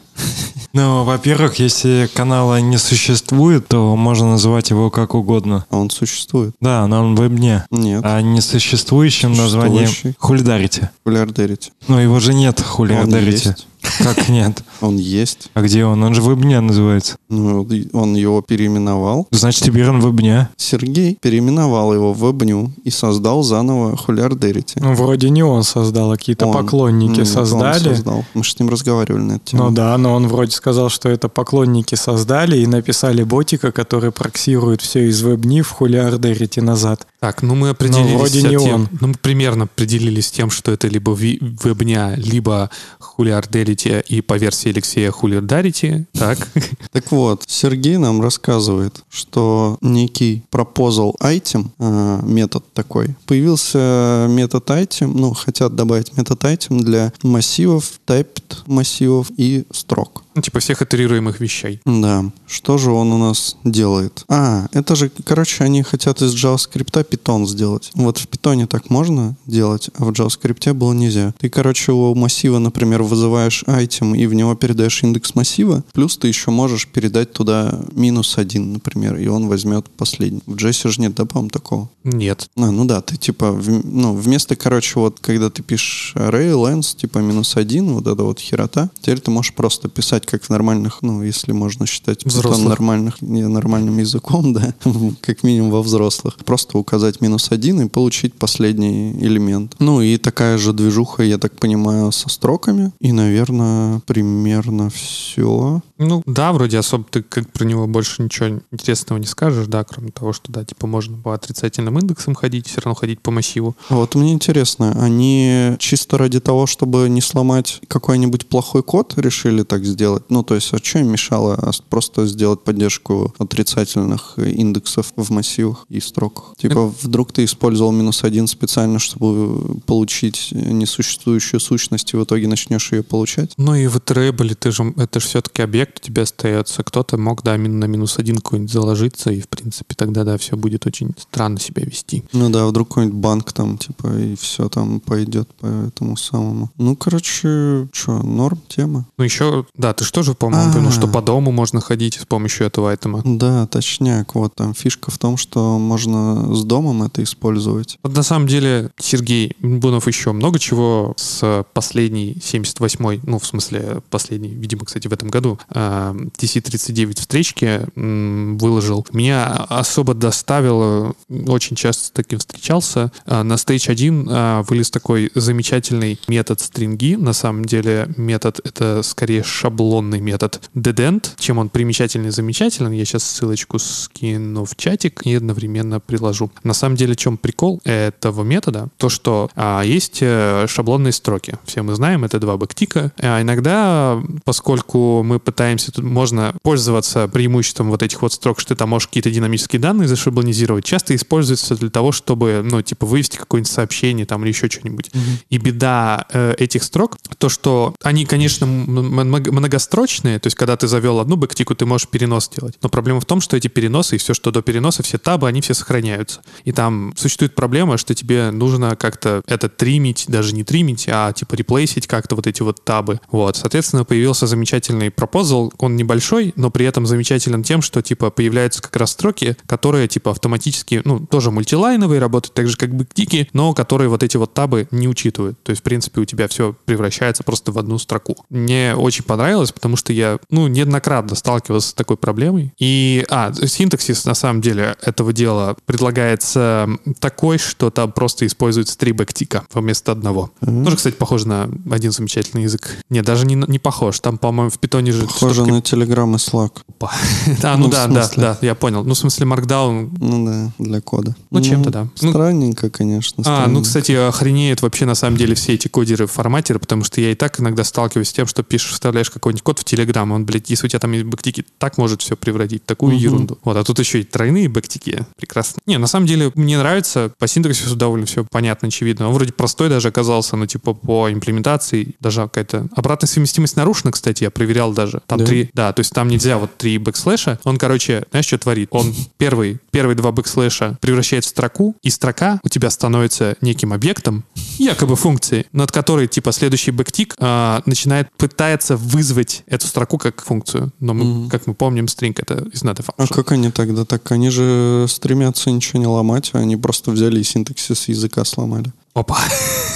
[0.72, 5.64] ну, во-первых, если канала не существует, то можно называть его как угодно.
[5.70, 6.54] А он существует?
[6.60, 7.64] Да, но он в вебне.
[7.70, 8.02] Нет.
[8.04, 10.90] А несуществующим названием хулидарите.
[11.04, 11.70] Хулиардерите.
[11.86, 13.48] Но его же нет, хулидарите.
[13.48, 13.66] есть.
[13.98, 14.62] Как нет?
[14.80, 15.50] Он есть.
[15.54, 16.02] А где он?
[16.02, 17.16] Он же в вебне называется.
[17.28, 19.26] Ну, он его переименовал.
[19.30, 20.48] Значит, теперь он в вебне.
[20.56, 24.80] Сергей переименовал его в Вебню и создал заново хулиардерите.
[24.80, 26.52] Ну, вроде не он создал, а какие-то Он.
[26.52, 27.94] поклонники Нет, он создали.
[27.94, 28.24] создал.
[28.34, 29.64] Мы же с ним разговаривали на эту тему.
[29.64, 34.80] Ну да, но он вроде сказал, что это поклонники создали и написали ботика, который проксирует
[34.80, 37.06] все из вебни в хулиардерите назад.
[37.20, 38.88] Так, ну мы определились вроде с не тем, он.
[39.00, 44.67] ну мы примерно определились с тем, что это либо вебня, либо хулиарделити и по версии
[44.70, 46.06] Алексея хулиардарити.
[46.12, 46.48] Так.
[46.90, 55.12] Так вот, Сергей нам рассказывает, что некий proposal item, э, метод такой, появился метод item,
[55.14, 60.22] ну, хотят добавить метод item для массивов, typed массивов и строк.
[60.38, 61.80] Ну, типа всех итерируемых вещей.
[61.84, 64.24] Да, что же он у нас делает?
[64.28, 67.90] А, это же, короче, они хотят из JavaScript Python сделать.
[67.94, 71.34] Вот в Python так можно делать, а в JavaScript было нельзя.
[71.40, 76.28] Ты, короче, у массива, например, вызываешь item и в него передаешь индекс массива, плюс ты
[76.28, 80.42] еще можешь передать туда минус один, например, и он возьмет последний.
[80.46, 81.88] В JS же нет, да, по-моему, такого?
[82.04, 82.48] Нет.
[82.56, 86.96] А, ну да, ты типа, в- ну, вместо, короче, вот, когда ты пишешь array, length,
[86.96, 90.98] типа минус один, вот это вот херота, теперь ты можешь просто писать как в нормальных,
[91.02, 94.74] ну, если можно считать Python нормальных, не нормальным языком, да,
[95.20, 96.36] как минимум во взрослых.
[96.44, 99.74] Просто указать минус один и получить последний элемент.
[99.78, 102.92] Ну, и такая же движуха, я так понимаю, со строками.
[103.00, 105.80] И, наверное, примерно все.
[105.98, 110.10] Ну, да, вроде особо ты как про него больше ничего интересного не скажешь, да, кроме
[110.10, 113.76] того, что, да, типа можно по отрицательным индексам ходить, все равно ходить по массиву.
[113.88, 119.62] А Вот мне интересно, они чисто ради того, чтобы не сломать какой-нибудь плохой код, решили
[119.62, 120.24] так сделать?
[120.28, 125.84] Ну, то есть, а что им мешало а просто сделать поддержку отрицательных индексов в массивах
[125.88, 126.54] и строках?
[126.56, 132.92] Типа, вдруг ты использовал минус один специально, чтобы получить несуществующую сущность, и в итоге начнешь
[132.92, 133.52] ее получать?
[133.56, 136.82] Ну и в Iterable ты же, это же все-таки объект у тебя остается.
[136.82, 140.86] Кто-то мог, да, на минус один какой-нибудь заложиться, и, в принципе, тогда, да, все будет
[140.86, 142.24] очень странно себя вести.
[142.32, 146.70] Ну да, вдруг какой-нибудь банк там, типа, и все там пойдет по этому самому.
[146.78, 149.06] Ну, короче, что, норм тема?
[149.16, 150.70] Ну еще, да, ты что же, по-моему, А.
[150.70, 153.22] упомянул, что по дому можно ходить с помощью этого айтема.
[153.24, 154.34] Да, точняк.
[154.34, 157.98] Вот там фишка в том, что можно с домом это использовать.
[158.02, 164.02] Вот на самом деле Сергей Бунов еще много чего с последней 78-й, ну, в смысле,
[164.10, 169.06] последней, видимо, кстати, в этом году, TC-39 встречки м, выложил.
[169.12, 171.14] Меня особо доставило,
[171.46, 173.12] очень часто с таким встречался.
[173.26, 177.14] Э, На Stage 1 э, вылез такой замечательный метод стринги.
[177.14, 181.30] На самом деле метод— это скорее шаблонный метод dedent.
[181.38, 186.50] Чем он примечательный и замечателен, я сейчас ссылочку скину в чатик и одновременно приложу.
[186.64, 188.88] На самом деле, в чем прикол этого метода?
[188.96, 191.54] То, что а, есть э, шаблонные строки.
[191.64, 193.12] Все мы знаем, это два бэктика.
[193.18, 198.76] А иногда, поскольку мы пытаемся, тут можно пользоваться преимуществом вот этих вот строк, что ты
[198.76, 203.70] там можешь какие-то динамические данные зашаблонизировать, часто используется для того, чтобы, ну, типа, вывести какое-нибудь
[203.70, 205.10] сообщение там или еще что-нибудь.
[205.50, 211.20] И беда э, этих строк, то, что они, конечно, многострочные, то есть, когда ты завел
[211.20, 212.78] одну бэктику, ты можешь перенос делать.
[212.82, 215.60] Но проблема в том, что эти переносы и все, что до переноса, все табы, они
[215.60, 216.40] все сохраняются.
[216.64, 221.54] И там существует проблема, что тебе нужно как-то это тримить, даже не тримить, а типа
[221.54, 223.20] реплейсить как-то вот эти вот табы.
[223.30, 223.56] Вот.
[223.56, 228.82] Соответственно, появился замечательный пропозал использовал, он небольшой, но при этом замечателен тем, что, типа, появляются
[228.82, 233.74] как раз строки, которые, типа, автоматически, ну, тоже мультилайновые, работают так же, как бэктики, но
[233.74, 235.62] которые вот эти вот табы не учитывают.
[235.62, 238.36] То есть, в принципе, у тебя все превращается просто в одну строку.
[238.50, 242.72] Мне очень понравилось, потому что я, ну, неоднократно сталкивался с такой проблемой.
[242.78, 246.88] И, а, синтаксис, на самом деле, этого дела предлагается
[247.20, 250.50] такой, что там просто используется три бэктика вместо одного.
[250.60, 250.84] Мгм.
[250.84, 252.98] Тоже, кстати, похоже на один замечательный язык.
[253.10, 254.20] Нет, даже не, не похож.
[254.20, 255.26] Там, по-моему, в питоне же...
[255.48, 256.72] Похоже на Telegram и Slack.
[256.88, 257.12] Опа.
[257.62, 259.04] А, ну Ну, да, да, да, я понял.
[259.04, 260.10] Ну, в смысле, Markdown...
[260.18, 261.34] Ну да, для кода.
[261.50, 262.08] Ну, чем-то, да.
[262.22, 263.42] Ну, Странненько, конечно.
[263.46, 263.82] А, ну, странненько.
[263.84, 267.84] кстати, охренеют вообще на самом деле все эти кодеры-форматеры, потому что я и так иногда
[267.84, 270.98] сталкиваюсь с тем, что пишешь, вставляешь какой-нибудь код в Telegram, он, блядь, если у тебя
[271.00, 273.22] там есть бэктики, так может все превратить, такую Мгм.
[273.22, 273.58] ерунду.
[273.64, 275.26] Вот, а тут еще и тройные бэктики.
[275.36, 275.80] Прекрасно.
[275.86, 279.28] Не, на самом деле, мне нравится, по синтаксису довольно все понятно, очевидно.
[279.28, 284.44] Он вроде простой даже оказался, но типа по имплементации даже какая-то обратная совместимость нарушена, кстати,
[284.44, 285.20] я проверял даже.
[285.28, 285.44] Там Да?
[285.44, 287.60] три, да, то есть там нельзя вот три backslash а.
[287.64, 288.88] Он, короче, знаешь, что творит?
[288.92, 293.92] Он первый, первые два backslash а превращает в строку, и строка у тебя становится неким
[293.92, 294.44] объектом,
[294.78, 300.92] якобы функции, над которой, типа, следующий backtick а, начинает, пытается вызвать эту строку как функцию.
[300.98, 301.50] Но, мы, Мгм.
[301.50, 303.34] как мы помним, string— это is not a А function.
[303.34, 304.32] как они тогда так?
[304.32, 308.92] Они же стремятся ничего не ломать, а они просто взяли и синтаксис языка сломали.
[309.18, 309.38] Опа.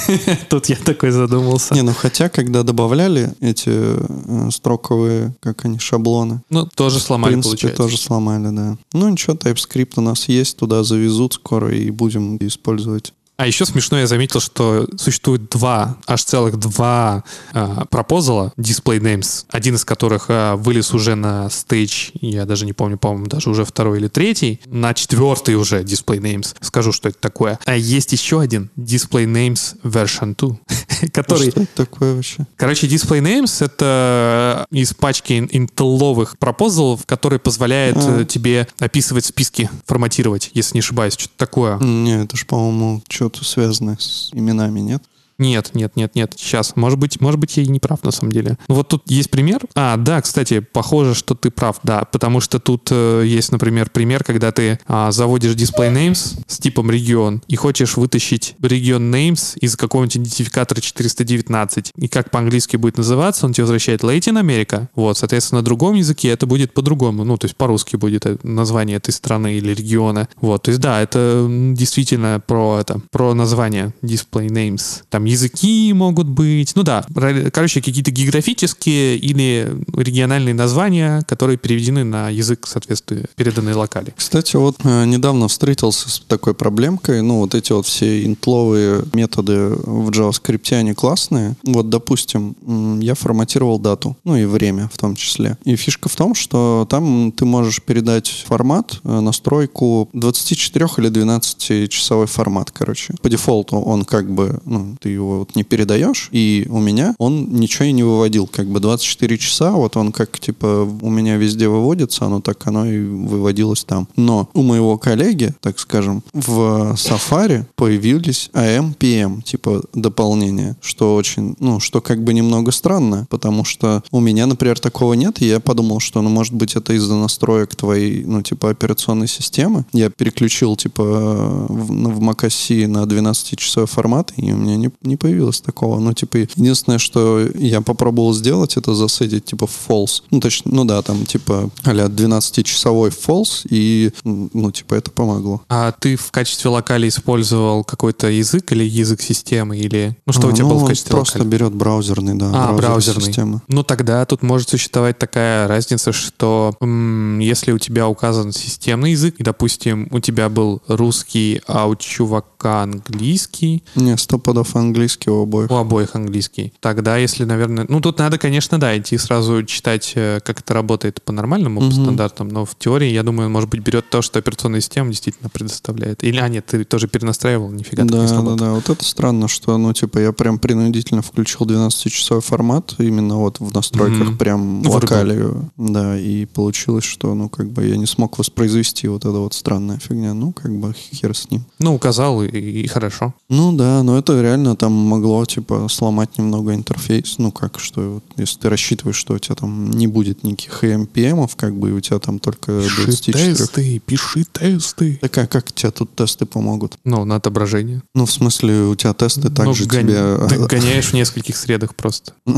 [0.49, 1.75] Тут я такой задумался.
[1.75, 7.35] Не, ну хотя, когда добавляли эти э, строковые, как они, шаблоны, Ну, тоже в сломали,
[7.35, 7.77] принципе, получается.
[7.77, 8.77] тоже сломали, да.
[8.93, 13.13] Ну ничего, TypeScript у нас есть, туда завезут скоро и будем использовать.
[13.37, 19.47] А еще смешно, я заметил, что существует два, аж целых два а, пропозала display names,
[19.51, 23.65] один из которых а, вылез уже на stage, я даже не помню, по-моему, даже уже
[23.65, 26.55] второй или третий, на четвертый уже display names.
[26.61, 27.59] Скажу, что это такое.
[27.65, 30.57] А есть еще один display names version 2,
[31.03, 31.51] А который...
[31.51, 32.47] Что это такое вообще?
[32.57, 38.21] Короче, display names— это из пачки интелловых пропозалов, который позволяет А.
[38.21, 41.79] э, тебе описывать списки, форматировать, если не ошибаюсь, что-то такое.
[41.79, 45.03] Не, это ж, по-моему, что-то связанное с именами, нет?
[45.39, 46.35] Нет, нет, нет, нет.
[46.37, 46.77] Сейчас.
[46.77, 48.59] Может быть, может быть, я и не прав на самом деле.
[48.69, 49.61] Ну, Вот тут есть пример.
[49.75, 52.05] А, да, кстати, похоже, что ты прав, да.
[52.05, 56.91] Потому что тут э, есть, например, пример, когда ты а, заводишь display names с типом
[56.91, 61.93] регион и хочешь вытащить регион names из какого-нибудь идентификатора 419.
[61.97, 64.89] И как по-английски будет называться, он тебе возвращает Latin America.
[64.95, 67.25] Вот, соответственно, на другом языке это будет по-другому.
[67.25, 70.29] Ну, то есть по-русски будет э, название этой страны или региона.
[70.41, 75.03] Вот, то есть да, это действительно про это, про название display names.
[75.09, 76.75] Там языки могут быть.
[76.75, 77.05] Ну да,
[77.53, 84.15] короче, какие-то географические или региональные названия, которые переведены на язык, соответственно, переданной локали.
[84.17, 87.23] Кстати, вот э, недавно встретился с такой проблемкой.
[87.23, 91.57] Ну, вот эти вот все интловые методы в JavaScript, они классные.
[91.65, 92.55] Вот, допустим,
[93.01, 95.57] я форматировал дату, ну и время в том числе.
[95.65, 101.89] И фишка в том, что там ты можешь передать формат, э, настройку 24 или 12
[101.89, 103.15] часовой формат, короче.
[103.23, 107.53] По дефолту он как бы, ну, ты его вот не передаешь, и у меня он
[107.53, 108.47] ничего и не выводил.
[108.47, 112.87] Как бы 24 часа, вот он как, типа, у меня везде выводится, оно так оно
[112.87, 114.09] и выводилось там.
[114.17, 121.57] Но у моего коллеги, так скажем, в Safari появились AM, PM, типа, дополнения, что очень,
[121.59, 125.61] ну, что как бы немного странно, потому что у меня, например, такого нет, и я
[125.61, 129.85] подумал, что, ну, может быть, это из-за настроек твоей, ну, типа, операционной системы.
[129.93, 135.61] Я переключил, типа, в, в macOS на 12-часовой формат, и у меня не, не появилось
[135.61, 135.99] такого.
[136.01, 140.23] Ну, типа, единственное, что я попробовал сделать, это засетить, типа, false.
[140.31, 145.63] Ну, точно, ну да, там, типа, а-ля 12-часовой false, и, ну, типа, это помогло.
[145.69, 149.77] А ты в качестве локали использовал какой-то язык или язык системы?
[149.79, 150.17] Или...
[150.27, 151.51] Ну, что А, у тебя ну, было в качестве просто локали?
[151.53, 153.23] берет браузерный, да, А, браузер браузерный.
[153.27, 153.63] системы.
[153.69, 159.37] Ну, тогда тут может существовать такая разница, что м, если у тебя указан системный язык,
[159.39, 164.92] и, допустим, у тебя был русский, а у чувака английский, Не, сто подов английский
[165.29, 165.71] у обоих.
[165.71, 167.87] у обоих английский, тогда, если, наверное...
[167.89, 171.91] Ну, тут надо, конечно, да, идти сразу читать, э, как это работает по нормальному, по
[171.91, 175.49] стандартам, но в теории, я думаю, он, может быть, берет то, что операционная система действительно
[175.49, 176.23] предоставляет.
[176.25, 178.57] Или, а, нет, ты тоже перенастраивал, нифига так не Да, да, сработало.
[178.59, 178.73] да.
[178.73, 183.73] Вот это странно, что, ну, типа, я прям принудительно включил 12-часовой формат, именно вот в
[183.75, 184.39] настройках Мгм.
[184.39, 185.49] прям локали.
[185.77, 189.99] Да, и получилось, что, ну, как бы я не смог воспроизвести вот это вот странная
[189.99, 190.35] фигня.
[190.35, 191.65] Ну, как бы хер с ним.
[191.79, 193.35] Ну, указал, и, и хорошо.
[193.49, 197.37] Ну да, но это реально там могло, типа, сломать немного интерфейс.
[197.39, 201.49] Ну, как, что вот, если ты рассчитываешь, что у тебя там не будет никаких EMPM,
[201.55, 203.55] как бы, и у тебя там только Пиши 24.
[203.55, 205.21] тесты, пиши тесты.
[205.23, 206.99] Так а как тебе тут тесты помогут?
[207.05, 208.03] Ну, на отображение.
[208.17, 210.49] Ну, в смысле, у тебя тесты Ну, также гон- тебе...
[210.49, 212.33] Ты гоняешь в нескольких средах просто.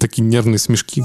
[0.00, 1.02] Такие нервные смешки.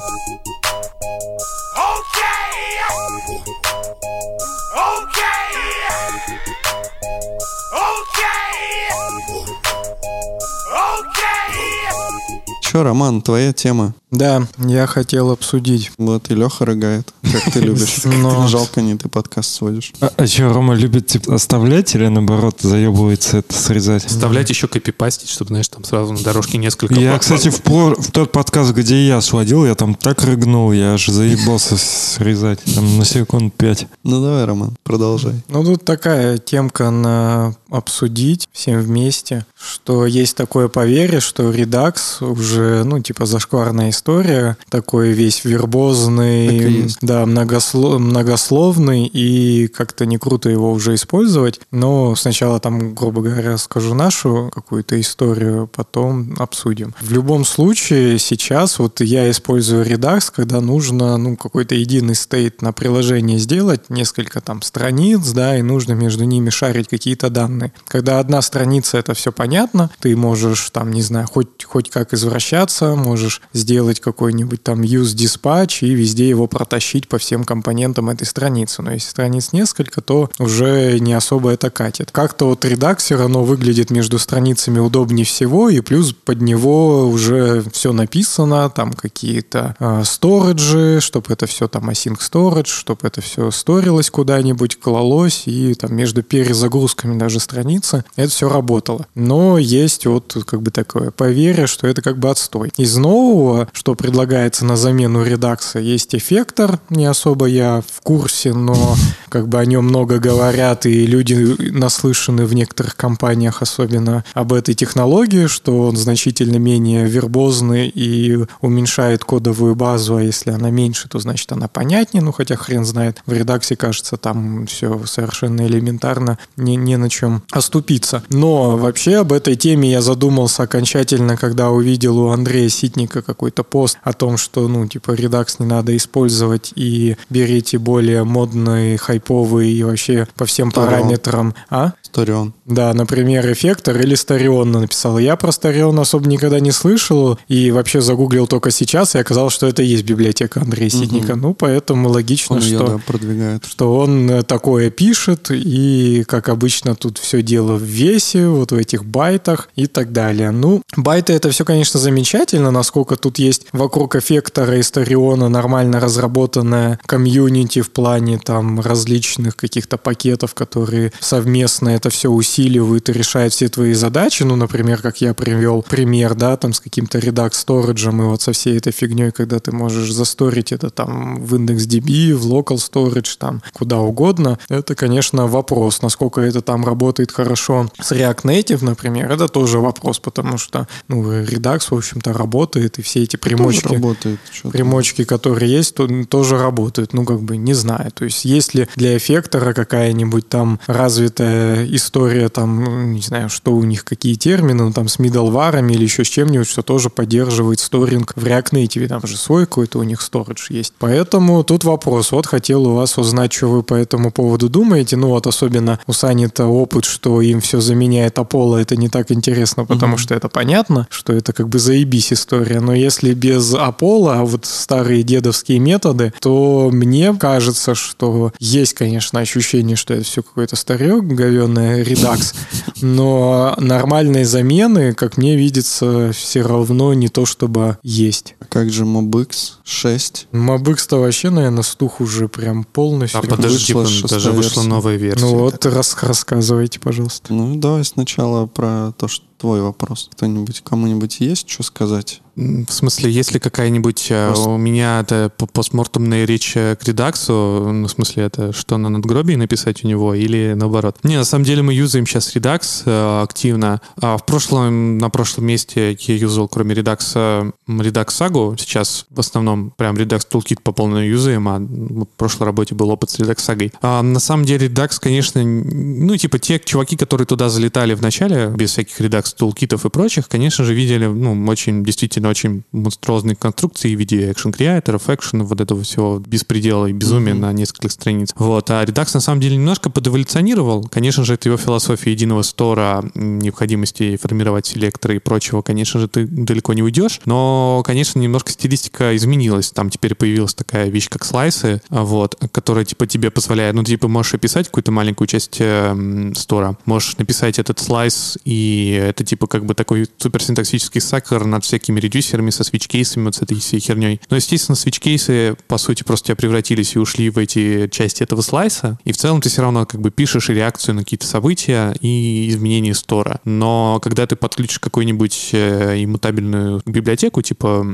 [12.72, 13.96] Че, Роман, твоя тема?
[14.12, 15.92] Да, я хотел обсудить.
[15.98, 18.02] Вот и Леха рыгает, как ты любишь.
[18.06, 19.94] Но- Жалко, не ты подкаст сводишь.
[20.02, 24.06] А, что, Рома любит типа, оставлять или наоборот заебывается это срезать?
[24.06, 26.94] Вставлять еще копипастить, чтобы, знаешь, там сразу на дорожке несколько...
[26.96, 30.94] Я, кстати, в, про- в тот подкаст, где я сводил, я там так рыгнул, я
[30.94, 32.60] аж заебался срезать.
[32.76, 33.88] Там на секунд пять.
[34.04, 35.36] Ну давай, Роман, продолжай.
[35.50, 42.59] Ну, тут такая темка на обсудить всем вместе, что есть такое поверье, что Redux уже,
[42.86, 50.50] ну, типа, зашкварная история, такой весь вербозный, Так да, многосло- многословный, и как-то не круто
[50.50, 51.60] его уже использовать.
[51.72, 56.94] Но сначала там, грубо говоря, скажу нашу какую-то историю, потом обсудим.
[57.02, 62.72] В любом случае, сейчас вот я использую Redux, когда нужно, ну, какой-то единый стейт на
[62.74, 67.72] приложение сделать, несколько там страниц, да, и нужно между ними шарить какие-то данные.
[67.88, 72.49] Когда одна страница, это все понятно, ты можешь там, не знаю, хоть, хоть как извращаться,
[72.96, 78.82] можешь сделать какой-нибудь там use dispatch и везде его протащить по всем компонентам этой страницы.
[78.82, 82.12] Но если страниц несколько, то уже не особо это катит.
[82.12, 87.94] Как-то вот Redux все выглядит между страницами удобнее всего, и плюс под него уже все
[87.94, 94.10] написано, там какие-то э, сториджи, чтобы это все там async storage, чтобы это все сторилось
[94.10, 99.08] куда-нибудь, клалось, и там между перезагрузками даже страницы это все работало.
[99.16, 102.72] Но есть вот как бы такое поверье, что это как бы отстой.
[102.78, 108.96] Из нового, что предлагается на замену редакса, есть эффектор, не особо я в курсе, но
[109.28, 114.74] как бы о нем много говорят, и люди наслышаны в некоторых компаниях особенно об этой
[114.74, 121.20] технологии, что он значительно менее вербозный и уменьшает кодовую базу, а если она меньше, то
[121.20, 123.22] значит она понятнее, ну хотя хрен знает.
[123.26, 128.24] В редаксе, кажется, там все совершенно элементарно, не, не на чем оступиться.
[128.30, 133.98] Но вообще об этой теме я задумался окончательно, когда увидел у Андрея Ситника какой-то пост
[134.04, 139.84] о том, что, ну, типа, редакс не надо использовать и берите более модный, хайповый и
[139.84, 141.54] вообще по всем параметрам.
[141.70, 141.94] А?
[142.12, 142.54] Сторион.
[142.66, 145.20] Да, например, эффектор или Старион написал.
[145.20, 149.68] Я про Старион особо никогда не слышал и вообще загуглил только сейчас, и оказалось, что
[149.68, 151.36] это и есть библиотека Андрея Ситника.
[151.36, 153.66] Ну, поэтому логично, Он ее, что да, продвигает.
[153.66, 158.76] что он э, такое пишет, и, как обычно, тут все дело в весе, вот в
[158.76, 160.52] этих байтах и так далее.
[160.52, 167.00] Ну, байты это все, конечно, замечательно, насколько тут есть вокруг эффектора и Стариона нормально разработанная
[167.06, 173.68] комьюнити в плане там различных каких-то пакетов, которые совместно это все усиливают и решают все
[173.68, 174.44] твои задачи.
[174.44, 178.54] Ну, например, как я привел пример, да, там с каким-то редакс сториджем и вот со
[178.54, 183.62] всей этой фигней, когда ты можешь засторить это там в IndexDB, в local storage, там
[183.74, 184.58] куда угодно.
[184.70, 190.20] Это, конечно, вопрос, насколько это там работает хорошо с React Native, например, это тоже вопрос,
[190.20, 194.40] потому что, ну, Redux, в общем-то, работает, и все эти примочки работает.
[194.72, 197.14] примочки, которые есть, то, тоже работают.
[197.14, 198.12] Ну, как бы, не знаю.
[198.12, 203.74] То есть, есть ли для эффектора какая-нибудь там развитая история, там, ну, не знаю, что
[203.74, 207.80] у них, какие термины, ну, там, с middleware или еще с чем-нибудь, что тоже поддерживает
[207.80, 209.08] сторинг в React Native.
[209.08, 210.94] Там же свой какой-то у них storage есть.
[211.00, 212.32] Поэтому тут вопрос.
[212.32, 215.16] Вот хотел у вас узнать, что вы по этому поводу думаете.
[215.16, 219.86] Ну, вот особенно у Сани-то опыт, что им все заменяет Apollo, это не так интересно,
[219.86, 222.80] потому что это понятно, что это как бы заебись история.
[222.80, 229.40] Но если без Apollo, а вот старые дедовские методы, то мне кажется, что есть, конечно,
[229.40, 232.54] ощущение, что это все какое-то старье, говенное, редакс,
[233.02, 238.56] но нормальной замены, как мне видится, все равно не то, чтобы есть.
[238.60, 239.48] А Как же MobX
[239.84, 240.48] 6?
[240.52, 243.40] Mobix-то вообще, наверное, стух уже прям полностью.
[243.40, 244.90] А подожди, вышла даже вышла версия.
[244.90, 245.46] новая версия.
[245.46, 247.54] Ну вот, рас- рассказывайте, пожалуйста.
[247.54, 250.30] Ну, давай сначала про то, что твой вопрос.
[250.32, 252.42] Кто-нибудь, кому-нибудь есть что сказать?
[252.56, 257.54] В смысле, если какая-нибудь э, Пост- у меня это по- постмортумная речь э, к редаксу,
[257.54, 261.18] ну, в смысле, это что на надгробии написать у него или наоборот?
[261.24, 264.02] Не, на самом деле мы юзаем сейчас редакс э, активно.
[264.22, 268.76] А в прошлом, на прошлом месте я юзал, кроме редакса, редакс сагу.
[268.78, 273.30] Сейчас в основном прям редакс toolkit по полной юзаем, а в прошлой работе был опыт
[273.30, 273.94] с редакс сагой.
[274.02, 278.68] А на самом деле редакс, конечно, ну, типа те чуваки, которые туда залетали в начале,
[278.68, 284.16] без всяких редакс тулкитов и прочих, конечно же, видели, ну, очень, действительно, очень монструозные конструкции
[284.16, 288.54] в виде экшен креаторов экшен, вот этого всего беспредела и безумия на нескольких страниц.
[288.56, 288.90] Вот.
[288.92, 291.04] А редакс, на самом деле, немножко подэволюционировал.
[291.10, 295.82] Конечно же, это его философия единого стора, необходимости формировать селекторы и прочего.
[295.82, 299.92] Конечно же, ты далеко не уйдешь, но, конечно, немножко стилистика изменилась.
[299.92, 304.28] Там теперь появилась такая вещь, как слайсы, вот, которая, типа, тебе позволяет, ну, ты, типа,
[304.28, 309.68] можешь описать какую-то маленькую часть э, м, стора, можешь написать этот слайс, и это, типа,
[309.68, 314.42] как бы такой суперсинтаксический сакер над всякими редюсерами со свич-кейсами, вот с этой всей херней.
[314.50, 319.18] Но, естественно, свич-кейсы, по сути, просто тебя превратились и ушли в эти части этого слайса,
[319.24, 323.14] и в целом ты все равно как бы пишешь реакцию на какие-то события и изменения
[323.14, 323.62] стора.
[323.64, 328.06] Но когда ты подключишь какую-нибудь э, иммутабельную библиотеку, типа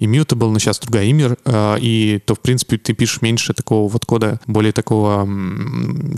[0.00, 4.04] immutable, но сейчас другая имер, э, и то, в принципе, ты пишешь меньше такого вот
[4.04, 5.28] кода, более такого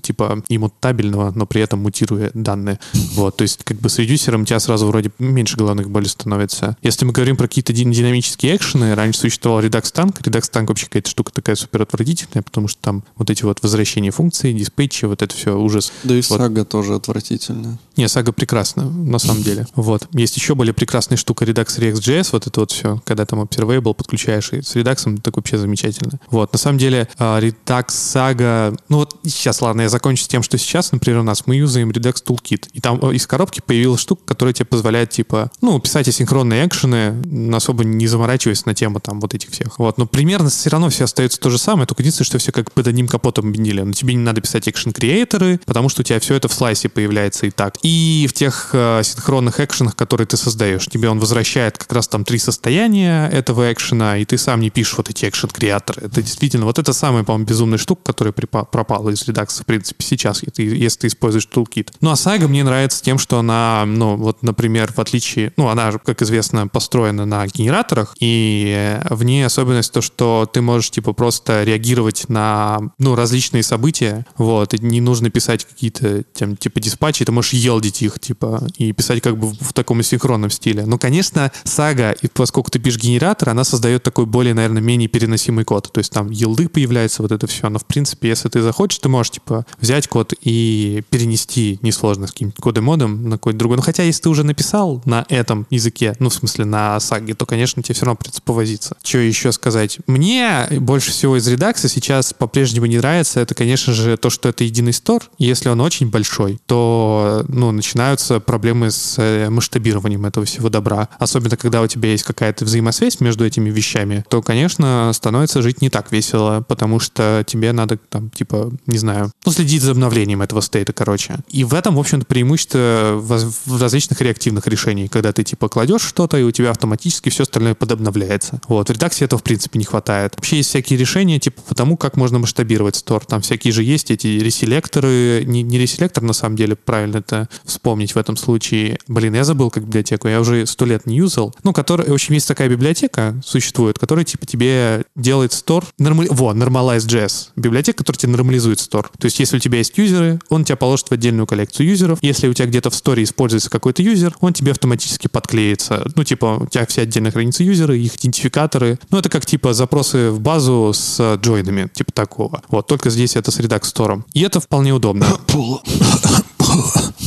[0.02, 2.78] типа иммутабельного, но при этом мутируя данные.
[3.14, 6.76] Вот, то есть как бы с редюсером у тебя сразу вроде меньше головных болей становится.
[6.82, 10.20] Если мы говорим про какие-то ди- динамические экшены, раньше существовал Redux Tank.
[10.22, 14.10] Redux Tank вообще какая-то штука такая супер отвратительная, потому что там вот эти вот возвращения
[14.10, 15.92] функций, диспетчи, вот это все ужас.
[16.04, 16.38] Да и Вот.
[16.38, 17.78] сага тоже отвратительная.
[17.96, 19.66] Не, сага прекрасна, на самом деле.
[19.74, 20.08] Вот.
[20.12, 24.52] Есть еще более прекрасная штука Redux React.js, вот это вот все, когда там Observable подключаешь,
[24.52, 26.18] и с Redux так вообще замечательно.
[26.30, 26.52] Вот.
[26.52, 28.76] На самом деле, а, Redux сага...
[28.88, 31.90] Ну вот сейчас, ладно, я закончу с тем, что сейчас, например, у нас мы юзаем
[31.90, 36.08] Redux Toolkit, и там э, из коробки появилась штука, которая тебе позволяет, типа, ну, писать
[36.08, 39.78] асинхронные экшены, особо не заморачиваясь на тему там вот этих всех.
[39.78, 39.98] Вот.
[39.98, 42.86] Но примерно все равно все остается то же самое, только единственное, что все как под
[42.86, 43.82] одним капотом объединили.
[43.82, 47.46] Но тебе не надо писать экшен-креаторы, потому что у тебя все это в слайсе появляется
[47.46, 47.76] и так.
[47.82, 52.24] И в тех э, синхронных экшенах, которые ты создаешь, тебе он возвращает как раз там
[52.24, 56.06] три состояния этого экшена, и ты сам не пишешь вот эти экшен-креаторы.
[56.06, 60.04] Это действительно, вот это самая, по-моему, безумная штука, которая припа- пропала из редакции, в принципе,
[60.04, 61.92] сейчас, если ты, если ты используешь toolkit.
[62.00, 65.92] Ну, а Saga мне нравится тем, что она, ну, вот, например, в отличие, ну, она
[65.92, 71.64] как известно, построена на генераторах, и в ней особенность то, что ты можешь, типа, просто
[71.64, 77.32] реагировать на, ну, различные события, вот, и не нужно писать какие-то, там, типа, диспатчи, ты
[77.32, 80.86] можешь елдить их, типа, и писать как бы в таком синхронном стиле.
[80.86, 85.64] Но, конечно, сага, и поскольку ты пишешь генератор, она создает такой более, наверное, менее переносимый
[85.64, 85.90] код.
[85.92, 87.68] То есть там елды появляются, вот это все.
[87.68, 92.32] Но, в принципе, если ты захочешь, ты можешь, типа, взять код и перенести несложно с
[92.32, 93.76] каким-нибудь кодом-модом на какой-то другой.
[93.76, 97.46] Ну, хотя, если ты уже написал на этом языке, ну, в смысле, на саге, то,
[97.46, 98.96] конечно, тебе все равно придется повозиться.
[99.02, 99.98] Что еще сказать?
[100.06, 104.62] Мне больше всего из редакса сейчас по-прежнему не нравится, это, конечно же, то, что это
[104.62, 105.24] единый стор.
[105.38, 111.08] Если он очень большой, то, ну, начинаются проблемы с э, масштабированием этого всего добра.
[111.18, 115.90] Особенно, когда у тебя есть какая-то взаимосвязь между этими вещами, то, конечно, становится жить не
[115.90, 120.60] так весело, потому что тебе надо там, типа, не знаю, ну, следить за обновлением этого
[120.60, 121.38] стейта, короче.
[121.48, 126.36] И в этом, в общем-то, преимущество в различных реактивных решений, когда ты, типа, кладешь что-то,
[126.36, 128.60] и у тебя автоматически все остальное подобновляется.
[128.68, 128.88] Вот.
[128.88, 130.34] В редакции этого, в принципе, не хватает.
[130.36, 133.24] Вообще есть всякие решения, типа, по тому, как можно масштабировать стор.
[133.24, 138.14] Там всякие же есть эти реселекторы, не, не реселектор, на самом деле, правильно это вспомнить
[138.14, 138.98] в этом случае.
[139.08, 141.54] Блин, я забыл как библиотеку, я уже сто лет не юзал.
[141.62, 146.28] Ну, которая, в общем, есть такая библиотека, существует, которая, типа, тебе делает стор, нормали...
[146.30, 149.10] во, Normalize.js, библиотека, которая тебе нормализует стор.
[149.18, 152.18] То есть, если у тебя есть юзеры, он тебя положит в отдельную коллекцию юзеров.
[152.22, 156.06] Если у тебя где-то в сторе используется какой-то юзер, он тебе автоматически подклеится.
[156.14, 158.98] Ну, типа, у тебя все отдельно хранятся юзеры, их идентификаторы.
[159.10, 162.62] Ну, это как, типа, запросы в базу с э, джойнами, типа такого.
[162.68, 164.22] Вот, только здесь это с Store.
[164.32, 165.26] И это вполне удобно.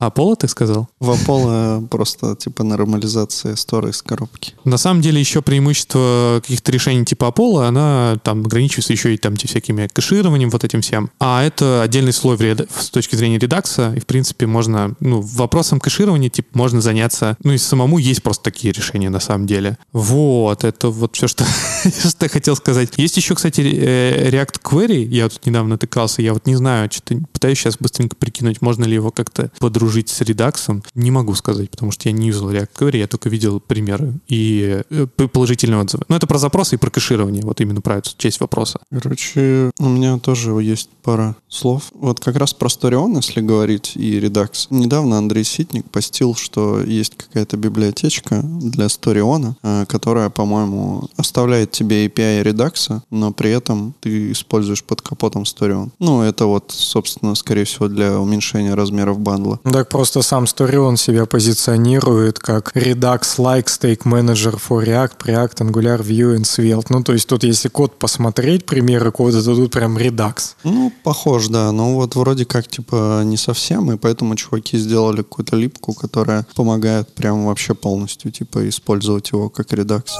[0.00, 0.88] А Пола ты сказал?
[0.98, 4.54] В Apollo просто типа нормализация стора из коробки.
[4.64, 9.36] На самом деле еще преимущество каких-то решений типа Apollo, она там ограничивается еще и там
[9.36, 11.10] всякими кэшированием, вот этим всем.
[11.20, 15.20] А это отдельный слой в ред- с точки зрения редакса, и в принципе можно, ну,
[15.20, 19.76] вопросом кэширования типа можно заняться, ну и самому есть просто такие решения на самом деле.
[19.92, 21.44] Вот, это вот все, что,
[21.84, 22.88] что я хотел сказать.
[22.96, 27.20] Есть еще, кстати, э, React Query, я тут недавно натыкался, я вот не знаю, что-то
[27.34, 31.68] пытаюсь сейчас быстренько прикинуть, можно ли его как-то подружить дружить с редаксом, не могу сказать,
[31.68, 36.04] потому что я не юзал React Query, я только видел примеры и э, положительные отзывы.
[36.06, 38.78] Но это про запросы и про кэширование, вот именно про эту часть вопроса.
[38.92, 41.90] Короче, у меня тоже есть пара слов.
[41.92, 44.68] Вот как раз про Story.on, если говорить, и Redux.
[44.70, 52.06] Недавно Андрей Ситник постил, что есть какая-то библиотечка для Story.on, э, которая, по-моему, оставляет тебе
[52.06, 55.90] API Redux, но при этом ты используешь под капотом Story.on.
[55.98, 59.58] Ну, это вот, собственно, скорее всего, для уменьшения размеров бандла.
[59.80, 66.36] Так просто сам Story.on себя позиционирует как Redux-like Stake Manager for React, React, Angular, Vue
[66.36, 66.88] and Svelte.
[66.90, 70.54] Ну, то есть тут, если код посмотреть, примеры кода, то тут прям Redux.
[70.64, 71.72] Ну, похож, да.
[71.72, 77.08] Но вот вроде как, типа, не совсем, и поэтому чуваки сделали какую-то липку, которая помогает
[77.14, 80.12] прям вообще полностью, типа, использовать его как редакс.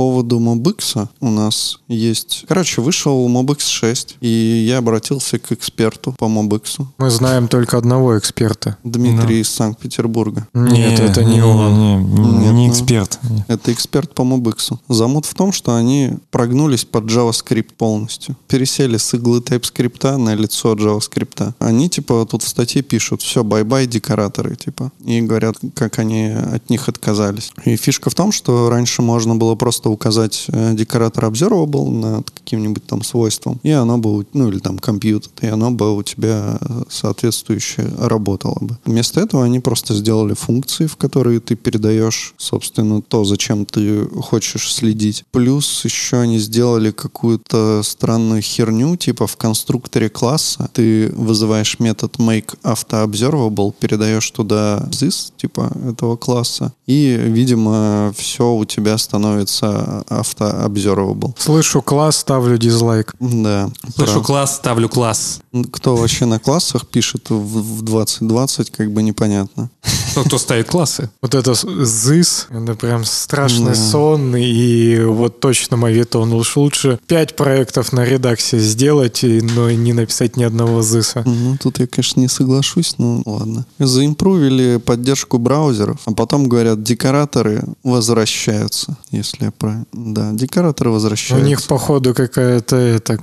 [0.00, 2.46] Поводу MobX у нас есть...
[2.48, 6.86] Короче, вышел MobX 6, и я обратился к эксперту по MobX.
[6.96, 8.78] Мы знаем только одного эксперта.
[8.82, 10.48] Дмитрий из Санкт-Петербурга.
[10.54, 11.78] Нет, это не он.
[11.78, 13.18] Не, не, Нет, не ну, эксперт.
[13.48, 14.78] Это эксперт по MobX.
[14.88, 18.36] Замут в том, что они прогнулись под JavaScript полностью.
[18.48, 21.52] Пересели с иглы TypeScript на лицо JavaScript.
[21.58, 24.92] Они, типа, тут в статье пишут, все, bye-bye, декораторы, типа.
[25.04, 27.52] И говорят, как они от них отказались.
[27.66, 32.86] И фишка в том, что раньше можно было просто указать э, декоратор observable над каким-нибудь
[32.86, 36.82] там свойством, и оно бы, ну или там computed, и оно бы у тебя э,
[36.88, 38.78] соответствующе работало бы.
[38.84, 44.72] Вместо этого они просто сделали функции, в которые ты передаешь, собственно, то, зачем ты хочешь
[44.72, 45.24] следить.
[45.30, 52.58] Плюс еще они сделали какую-то странную херню, типа в конструкторе класса ты вызываешь метод make
[52.62, 59.69] autoobservable, передаешь туда this, типа этого класса, и, видимо, все у тебя становится
[60.08, 61.34] автообзервабл.
[61.38, 63.14] Слышу класс, ставлю дизлайк.
[63.20, 63.70] Да.
[63.94, 64.26] Слышу прав.
[64.26, 65.40] класс, ставлю класс.
[65.72, 69.70] Кто вообще на классах пишет в, в 2020, как бы непонятно.
[70.16, 71.08] Ну, кто ставит классы?
[71.22, 73.90] Вот это зыс, это прям страшный Да.
[73.90, 76.32] сон, и вот точно моветон.
[76.32, 81.22] Уж лучше пять проектов на редаксе сделать, и- но не написать ни одного зыса.
[81.24, 83.66] Ну, тут я, конечно, не соглашусь, но ладно.
[83.78, 89.86] Заимпровили поддержку браузеров, а потом говорят, декораторы возвращаются, если я правильно...
[89.92, 91.46] Да, декораторы У возвращаются.
[91.46, 93.18] них, походу, какая-то это,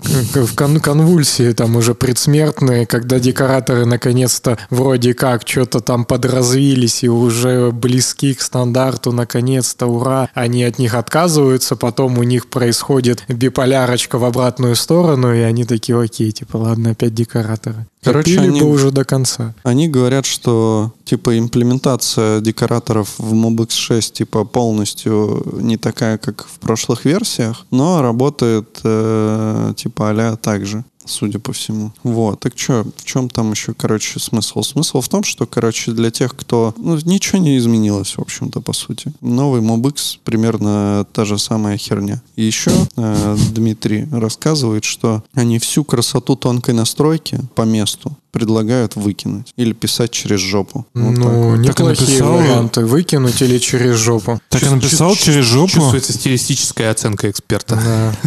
[0.56, 7.72] кон- конвульсии там уже предсмертные, когда декораторы наконец-то вроде как что-то там подразвились и уже
[7.72, 14.24] близки к стандарту, наконец-то, ура, они от них отказываются, потом у них происходит биполярочка в
[14.24, 17.88] обратную сторону, и они такие, окей, типа, ладно, опять декораторы.
[18.08, 19.54] Короче, Копили они- бы уже до конца.
[19.64, 26.60] Они говорят, что типа имплементация декораторов в MobX 6 типа полностью не такая, как в
[26.60, 31.92] прошлых версиях, но работает э, типа а так же судя по всему.
[32.04, 32.40] Вот.
[32.40, 34.62] Так что, в чем там еще, короче, смысл?
[34.62, 36.74] Смысл в том, что, короче, для тех, кто...
[36.78, 39.14] Ну, ничего не изменилось, в общем-то, по сути.
[39.22, 42.22] Новый MobX примерно та же самая херня.
[42.36, 49.52] И еще э, Дмитрий рассказывает, что они всю красоту тонкой настройки по месту предлагают выкинуть
[49.58, 50.86] или писать через жопу.
[50.94, 51.58] Вот ну, вот.
[51.58, 52.38] неплохие написал.
[52.38, 52.86] варианты.
[52.86, 54.40] Выкинуть или через жопу.
[54.50, 55.72] Так и Чувс- написал через жопу.
[55.72, 57.80] Чувствуется стилистическая оценка эксперта.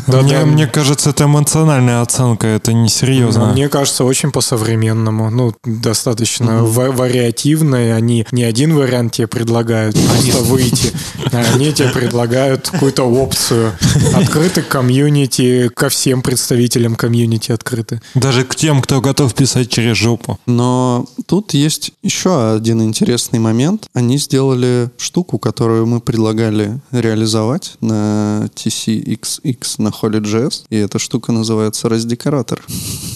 [0.08, 0.22] Да.
[0.22, 3.52] Мне, мне кажется, это эмоциональная оценка, это несерьезно.
[3.52, 5.30] Мне кажется, очень по-современному.
[5.30, 7.94] Ну, достаточно ва- вариативно.
[7.94, 10.92] Они не один вариант тебе предлагают просто выйти,
[11.30, 13.72] а они тебе предлагают какую-то опцию.
[14.14, 18.00] Открыты к комьюнити, ко всем представителям комьюнити открыты.
[18.14, 20.38] Даже к тем, кто готов писать через жопу.
[20.46, 23.86] Но тут есть еще один интересный момент.
[23.92, 31.88] Они сделали штуку, которую мы предлагали реализовать на TCXX на Holy.js, и эта штука называется
[31.88, 32.62] раздекоратор.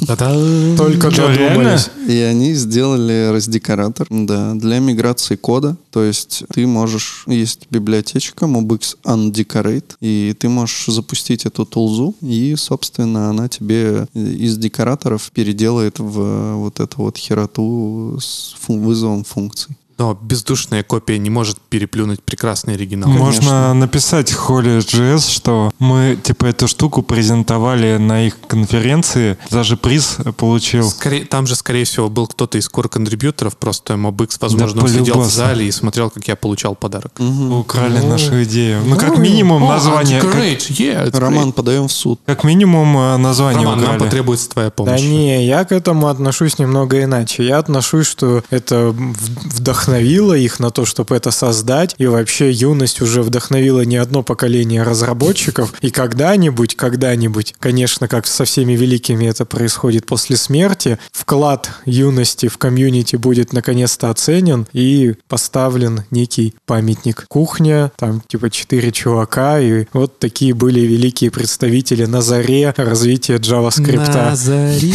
[0.06, 1.90] Только додумались.
[2.06, 5.76] И они сделали раздекоратор, да, для миграции кода.
[5.90, 12.54] То есть ты можешь, есть библиотечка mobx undecorate, и ты можешь запустить эту тулзу, и,
[12.56, 19.76] собственно, она тебе из декораторов переделает в вот эту вот хероту с вызовом функций.
[19.98, 23.08] Но бездушная копия не может переплюнуть прекрасный оригинал.
[23.10, 30.90] Можно написать Holy.js, что мы, типа, эту штуку презентовали на их конференции, даже приз получил.
[30.90, 35.20] Скорее, там же, скорее всего, был кто-то из core контрибьюторов, просто MobX, возможно, Да сидел
[35.20, 37.12] в зале и смотрел, как я получал подарок.
[37.20, 38.82] Украли нашу идею.
[38.84, 40.20] Ну, как минимум, О, название...
[40.20, 41.52] как- Decorate, yeah, Роман, great.
[41.52, 42.20] подаем в суд.
[42.26, 44.00] Как минимум, э, название Роман, нам украли.
[44.04, 45.00] потребуется твоя помощь.
[45.00, 47.44] Да не, я к этому отношусь немного иначе.
[47.46, 51.94] Я отношусь, что это в- вдохновила их на то, чтобы это создать.
[51.98, 55.74] И вообще юность уже вдохновила не одно поколение разработчиков.
[55.82, 62.56] И когда-нибудь, когда-нибудь, конечно, как со всеми великими это происходит после смерти, вклад юности в
[62.56, 67.26] комьюнити будет наконец-то оценен и поставлен некий памятник.
[67.28, 74.14] Кухня, там типа четыре чувака, и вот такие были великие представители на заре развития JavaScript.
[74.14, 74.94] На заре.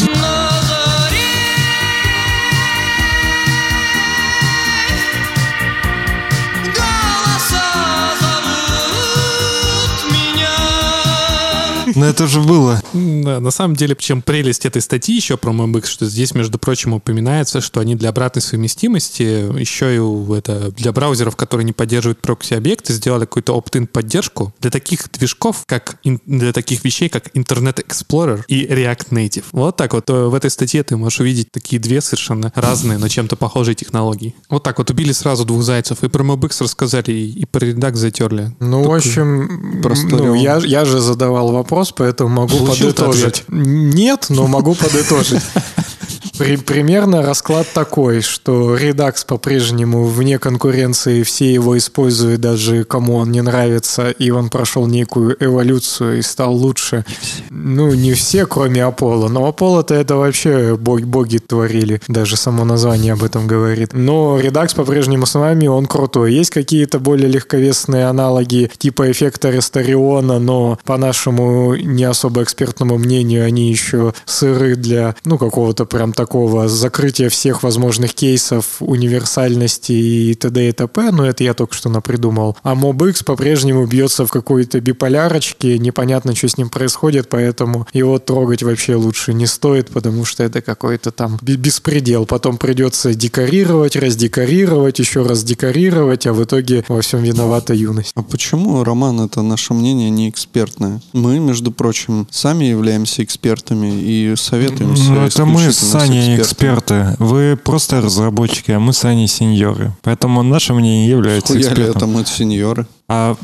[11.95, 12.81] Но это же было.
[12.93, 16.93] Да, на самом деле, чем прелесть этой статьи еще про MobX, что здесь, между прочим,
[16.93, 19.23] упоминается, что они для обратной совместимости
[19.59, 25.11] еще и это, для браузеров, которые не поддерживают прокси-объекты, сделали какую-то opt-in поддержку для таких
[25.11, 29.43] движков, как для таких вещей, как Internet Explorer и React Native.
[29.51, 33.35] Вот так вот в этой статье ты можешь увидеть такие две совершенно разные, но чем-то
[33.35, 34.35] похожие технологии.
[34.49, 36.03] Вот так вот убили сразу двух зайцев.
[36.03, 38.55] И про MobX рассказали, и, и про Redux затерли.
[38.59, 43.43] Ну, в Такой- общем, Просто ну, я, я же задавал вопрос, поэтому могу Получил подытожить.
[43.47, 45.41] Нет, но могу подытожить.
[46.39, 53.29] При- примерно расклад такой, что Redux по-прежнему вне конкуренции, все его используют, даже кому он
[53.29, 57.03] не нравится, и он прошел некую эволюцию и стал лучше.
[57.49, 59.27] Ну, не все, кроме Аполло.
[59.27, 62.01] Но Аполло-то это вообще боги, боги творили.
[62.07, 63.89] Даже само название об этом говорит.
[63.91, 66.33] Но Redux по-прежнему с вами, он крутой.
[66.35, 73.45] Есть какие-то более легковесные аналоги типа эффекта Ресториона, но по нашему не особо экспертному мнению
[73.45, 76.28] они еще сыры для, ну, какого-то прям такого
[76.67, 80.69] закрытия всех возможных кейсов, универсальности и т.д.
[80.69, 81.11] и т.п.
[81.11, 82.57] Но это я только что напридумал.
[82.63, 88.63] А MobX по-прежнему бьется в какой-то биполярочке, непонятно, что с ним происходит, поэтому его трогать
[88.63, 92.25] вообще лучше не стоит, потому что это какой-то там бе- беспредел.
[92.25, 98.11] Потом придется декорировать, раздекорировать, еще раз декорировать, а в итоге во всем виновата юность.
[98.15, 101.01] А почему, Роман, это наше мнение не экспертное?
[101.13, 107.01] Мы, между прочим, сами являемся экспертами и советуемся Ну, это мы с Саней экспертами.
[107.11, 107.23] эксперты.
[107.23, 109.91] Вы просто разработчики, а мы с Аней сеньоры.
[110.01, 112.11] Поэтому наше мнение не является Хуя ли это экспертом.
[112.11, 112.85] мы сеньоры?
[113.11, 113.35] А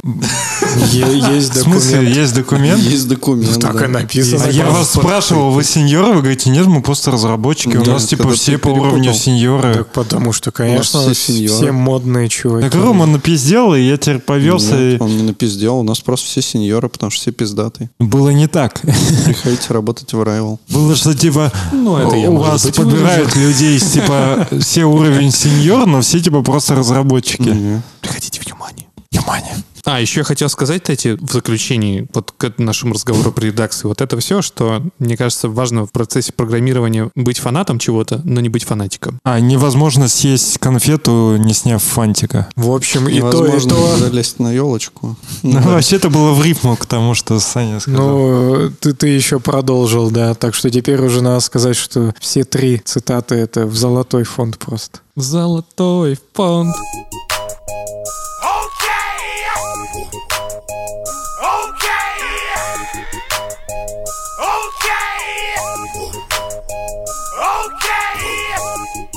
[0.91, 2.15] Есть в смысле, документ.
[2.15, 2.81] есть документ?
[2.83, 4.47] Есть документ, Так и написано.
[4.51, 6.13] Я вас спрашивал, вы сеньоры?
[6.13, 7.75] Вы говорите, нет, мы просто разработчики.
[7.75, 9.73] У нас типа все по уровню сеньоры.
[9.73, 12.69] Так потому что, конечно, все модные чуваки.
[12.69, 14.75] Так Рома напиздел, и я теперь повелся.
[14.75, 17.89] Нет, он не напиздел, у нас просто все сеньоры, потому что все пиздатые.
[17.99, 18.81] Было не так.
[19.25, 20.59] Приходите работать в Rival.
[20.69, 26.43] Было что типа Ну, у вас подбирают людей типа все уровень сеньор, но все типа
[26.43, 27.81] просто разработчики.
[28.01, 28.84] Приходите внимание.
[29.17, 29.55] Внимание.
[29.85, 34.01] А, еще я хотел сказать, кстати, в заключении вот к нашему разговору про редакцию, вот
[34.01, 38.63] это все, что, мне кажется, важно в процессе программирования быть фанатом чего-то, но не быть
[38.63, 39.19] фанатиком.
[39.23, 42.49] А невозможно съесть конфету, не сняв фантика.
[42.55, 43.97] В общем, и то, и то.
[43.97, 45.15] залезть на елочку.
[45.43, 48.07] Ну, вообще это было в рифму к тому, что Саня сказал.
[48.07, 50.33] Ну, ты, ты еще продолжил, да.
[50.33, 54.99] Так что теперь уже надо сказать, что все три цитаты это в золотой фонд просто.
[55.15, 56.75] Золотой фонд.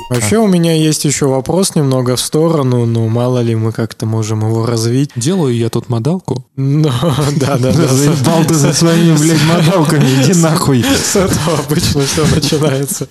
[0.08, 4.40] Вообще у меня есть еще вопрос немного в сторону, но мало ли мы как-то можем
[4.40, 5.10] его развить.
[5.16, 6.46] Делаю я тут модалку.
[6.56, 6.90] Ну,
[7.36, 7.86] да, да, да.
[7.88, 10.82] Заебал ты со своими, блядь, модалками, иди нахуй.
[10.82, 13.06] С этого обычно все начинается.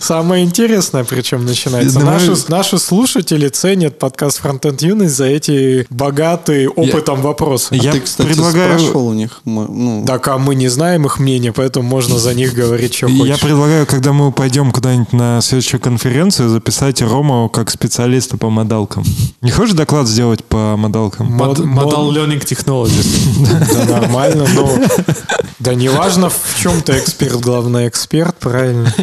[0.00, 2.00] Самое интересное, причем начинается.
[2.48, 7.74] Наши, слушатели ценят подкаст Frontend Юность за эти богатые опытом вопросы.
[7.74, 8.78] Я кстати, предлагаю...
[8.78, 12.54] спрашивал у них, ну, Так, а мы не знаем их мнения, поэтому можно за них
[12.54, 13.40] говорить, что Я хочешь.
[13.40, 19.04] предлагаю, когда мы пойдем куда-нибудь на следующую конференцию, записать Рому как специалиста по модалкам.
[19.42, 21.26] Не хочешь доклад сделать по модалкам?
[21.36, 23.06] Мод- Model мод- Learning Technologies.
[23.88, 24.78] Да нормально, но...
[25.60, 28.94] Да неважно, в чем ты эксперт, главное эксперт, правильно?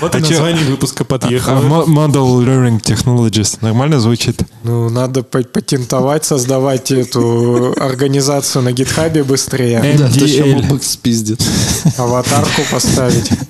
[0.00, 1.60] Вот и А название выпуска А, подъехало.
[1.60, 3.58] мо- Model Learning Technologies.
[3.60, 4.42] Нормально звучит?
[4.64, 10.46] Ну, надо па- патентовать, создавать эту организацию на GitHub е быстрее, да, то.
[10.46, 11.40] Мобэкс спиздит.
[11.98, 13.30] аватарку поставить.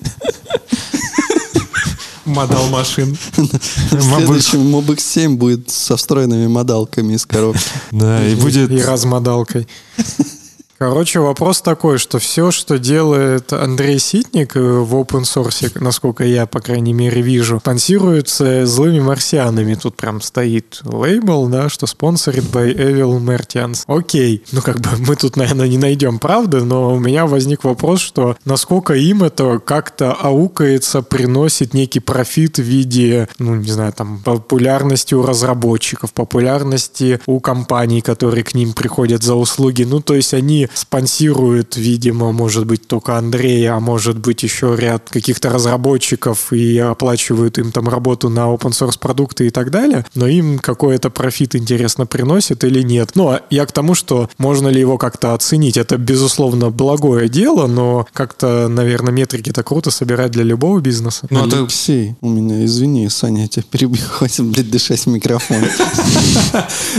[2.32, 3.16] Modal machine.
[3.90, 7.62] Следующий MobX 7 будет со встроенными модалками из коробки.
[7.90, 8.70] Да, и будет...
[8.70, 9.68] И размодалкой.
[10.82, 16.44] Короче, вопрос такой, что все, что делает Андрей Ситник э, в open source, насколько я,
[16.46, 19.74] по крайней мере, вижу, спонсируется злыми марсианами.
[19.74, 23.84] Тут прям стоит лейбл, да, что sponsored by Evil Martians.
[23.86, 24.42] Окей.
[24.50, 28.36] Ну, как бы мы тут, наверное, не найдем правды, но у меня возник вопрос, что
[28.44, 35.14] насколько им это как-то аукается, приносит некий профит в виде, ну, не знаю, там, популярности
[35.14, 39.84] у разработчиков, популярности у компаний, которые к ним приходят за услуги.
[39.84, 45.08] Ну, то есть они спонсируют, видимо, может быть, только Андрея, а может быть, еще ряд
[45.10, 50.26] каких-то разработчиков и оплачивают им там работу на open source продукты и так далее, но
[50.26, 53.12] им какой-то профит интересно приносит или нет.
[53.14, 55.76] Ну, а я к тому, что можно ли его как-то оценить.
[55.76, 61.26] Это, безусловно, благое дело, но как-то, наверное, метрики-то круто собирать для любого бизнеса.
[61.30, 65.62] Ну, Алексей, у меня, извини, Саня, я тебя перебью, хватит, блядь, дышать в микрофон.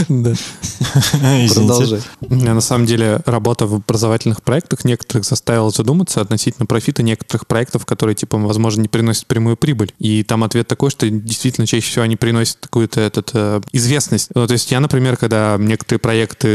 [0.08, 0.34] Да.
[1.54, 2.00] Продолжай.
[2.28, 8.14] На самом деле, работа в образовательных проектах некоторых заставила задуматься относительно профита некоторых проектов, которые,
[8.14, 9.92] типа, возможно, не приносят прямую прибыль.
[9.98, 14.30] И там ответ такой, что действительно чаще всего они приносят какую-то этот, э, известность.
[14.34, 16.48] Ну, то есть я, например, когда некоторые проекты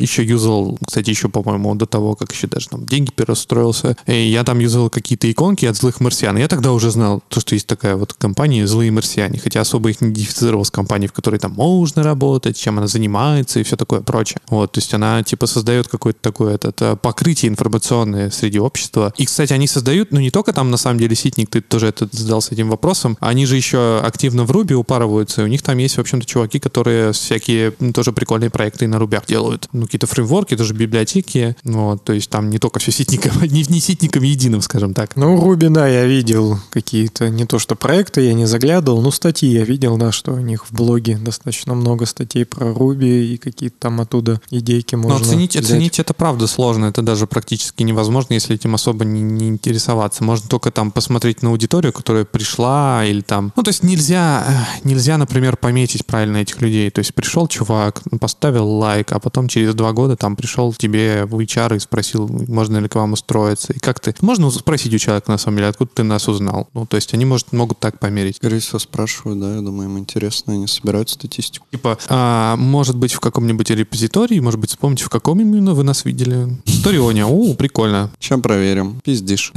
[0.00, 4.44] еще юзал, кстати, еще, по-моему, до того, как еще даже там деньги перестроился, и я
[4.44, 6.36] там юзал какие-то иконки от злых марсиан.
[6.36, 10.00] Я тогда уже знал, то, что есть такая вот компания «Злые марсиане», хотя особо их
[10.00, 14.00] не идентифицировал с компанией, в которой там можно работать, чем она занимается и все такое
[14.00, 14.38] прочее.
[14.48, 19.14] Вот, то есть она типа создает какое-то такое это, это покрытие информационное среди общества.
[19.16, 22.08] И, кстати, они создают, ну не только там на самом деле ситник, ты тоже это
[22.10, 25.96] задался этим вопросом, они же еще активно в Руби упарываются, и у них там есть,
[25.96, 29.68] в общем-то, чуваки, которые всякие ну, тоже прикольные проекты на рубях делают.
[29.72, 33.80] Ну, какие-то фреймворки, тоже библиотеки, вот, то есть там не только все ситником, не, не
[33.80, 35.14] ситником единым, скажем так.
[35.14, 39.48] Ну, Руби, да, я видел какие-то, не то что проекты, я не заглядывал, но статьи
[39.48, 43.76] я видел, да, что у них в блоге достаточно много статей про Руби и какие-то
[43.78, 45.64] там оттуда идейки Но можно оценить, взять.
[45.64, 50.24] оценить это правда сложно, это даже практически невозможно, если этим особо не, не интересоваться.
[50.24, 53.52] Можно только там посмотреть на аудиторию, которая пришла, или там...
[53.56, 56.90] Ну, то есть нельзя, нельзя, например, пометить правильно этих людей.
[56.90, 61.38] То есть пришел чувак, поставил лайк, а потом через два года там пришел тебе в
[61.38, 63.72] HR и спросил, можно ли к вам устроиться.
[63.72, 64.14] И как ты...
[64.20, 66.68] Можно спросить у человека, на самом деле, откуда ты нас узнал?
[66.74, 68.36] Ну, то есть они, может, могут так померить.
[68.36, 71.66] Скорее всего, спрашивают, да, я думаю, им интересно, они собирают статистику.
[71.70, 76.03] Типа, а, может быть, в каком-нибудь репозитории, может быть, вспомните, в каком именно вы нас
[76.04, 76.48] видели.
[76.82, 78.10] Торионе, о, прикольно.
[78.20, 79.00] Сейчас проверим.
[79.04, 79.52] Пиздишь.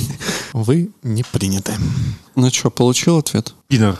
[0.52, 1.72] Вы не приняты.
[2.34, 3.54] Ну что, получил ответ?
[3.68, 3.98] Пидор.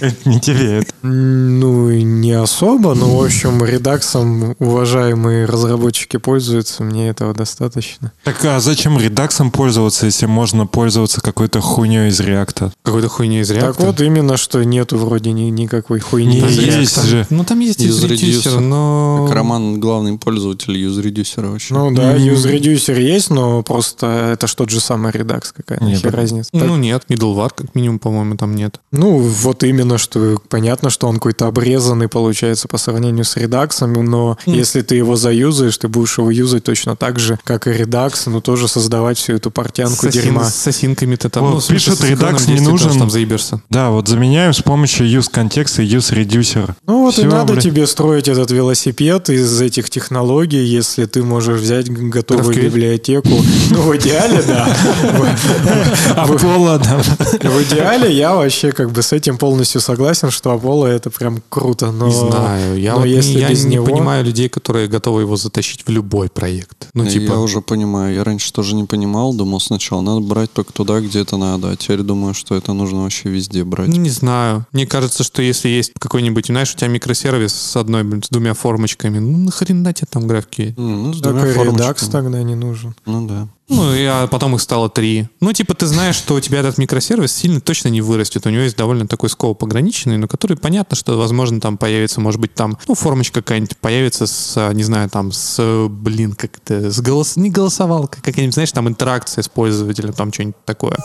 [0.06, 7.08] Это не тебе, это Ну, не особо, но, в общем, редаксом уважаемые разработчики пользуются, мне
[7.08, 8.12] этого достаточно.
[8.24, 12.72] Так а зачем редаксом пользоваться, если можно пользоваться какой-то хуйней из реакта?
[12.82, 13.60] Какой-то хуйня из React.
[13.60, 16.38] Так вот, именно, что нету вроде ни, никакой хуйни.
[16.38, 17.06] Из React.
[17.06, 17.26] же.
[17.30, 18.58] Ну, там есть reducer.
[18.58, 19.26] но...
[19.26, 21.74] Как Роман главный пользователь юз-редюсера вообще.
[21.74, 26.10] Ну да, юз-редюсер есть, но просто это ж тот же самый редакс, какая Нет, нахер
[26.12, 26.16] да.
[26.16, 26.50] разница.
[26.52, 28.80] Ну, нет, middleware, как минимум, по-моему, там нет.
[28.92, 34.38] Ну, вот именно, что понятно, что он какой-то обрезанный получается по сравнению с редаксом, но
[34.46, 34.52] Хм.
[34.52, 38.40] если ты его заюзаешь, ты будешь его юзать точно так же, как и редакс, но
[38.40, 40.44] тоже создавать всю эту портянку С осин- дерьма.
[40.44, 41.44] С осинками-то там...
[41.44, 42.98] Вот ну, в смысле, синхронным редакс не тоже нужен.
[42.98, 43.62] Там заебешься.
[43.70, 46.74] Да, вот заменяем с помощью use контекста и use reducer.
[46.86, 47.62] Ну вот и Всё, надо блин.
[47.62, 52.64] тебе строить этот велосипед из этих технологий, если ты можешь взять готовую GraphQL?
[52.64, 53.28] библиотеку.
[53.70, 54.68] Ну, в идеале, да.
[56.16, 57.48] Apollo, да.
[57.50, 61.90] В идеале я вообще как бы с этим полностью согласен, что Apollo это прям круто,
[61.92, 62.06] но...
[62.08, 62.78] Не знаю.
[62.80, 65.86] Я, но вот не- если я без не него- понимаю людей, которые готовы его затащить
[65.86, 66.88] в любой проект.
[66.94, 67.32] Ну, Я- типа...
[67.32, 68.14] Я уже понимаю.
[68.14, 69.34] Я раньше тоже не понимал.
[69.34, 71.70] Думал сначала, надо брать только туда, где это надо.
[71.70, 73.88] А теперь думаю, что это нужно вообще везде брать.
[73.88, 74.66] Ну, не знаю.
[74.72, 78.54] Мне кажется, что если есть какой-нибудь, знаешь, у тебя микросервис с одной, блин, с двумя
[78.54, 80.74] формочками, ну нахрена тебе там графики?
[80.76, 82.94] Ну, с Так двумя и редакс тогда не нужен.
[83.06, 83.48] Ну да.
[83.70, 85.28] Ну, и а потом их стало три.
[85.40, 88.44] Ну, типа, ты знаешь, что у тебя этот микросервис сильно точно не вырастет.
[88.46, 92.40] У него есть довольно такой скоп ограниченный, но который понятно, что, возможно, там появится, может
[92.40, 97.00] быть, там, ну, формочка какая-нибудь появится с, а, не знаю, там, с, блин, как-то, с
[97.00, 97.36] голос...
[97.36, 100.96] не голосовалка, какая-нибудь, знаешь, там интеракция с пользователем, там что-нибудь такое.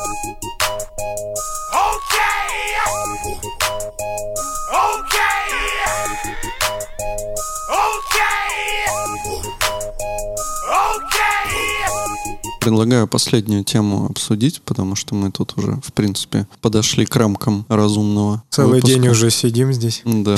[12.66, 18.42] Предлагаю последнюю тему обсудить, потому что мы тут уже, в принципе, подошли к рамкам разумного.
[18.50, 19.00] Целый выпуска.
[19.00, 20.02] день уже сидим здесь.
[20.04, 20.36] Да,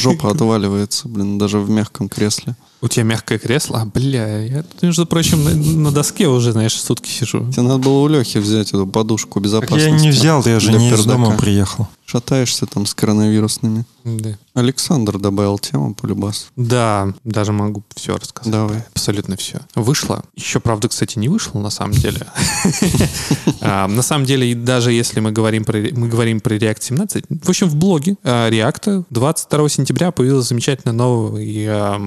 [0.00, 2.56] жопа отваливается, блин, даже в мягком кресле.
[2.80, 3.80] У тебя мягкое кресло?
[3.80, 7.50] А, бля, я, между прочим, на, на доске уже, знаешь, сутки сижу.
[7.50, 9.88] Тебе надо было у Лехи взять эту подушку Так безопасности.
[9.88, 11.88] я не взял, я же не из дома приехал.
[12.06, 13.84] Шатаешься там с коронавирусными.
[14.02, 14.38] Да.
[14.54, 16.46] Александр добавил тему полюбас.
[16.56, 18.50] Да, даже могу все рассказать.
[18.50, 18.82] Давай.
[18.94, 19.60] Абсолютно все.
[19.74, 20.24] Вышло.
[20.34, 22.26] Еще, правда, кстати, не вышло на самом деле.
[23.60, 27.48] А, На самом деле, даже если мы говорим про мы говорим про React 17, в
[27.48, 31.98] общем, в блоге а, React 22 сентября появился замечательный новый, а,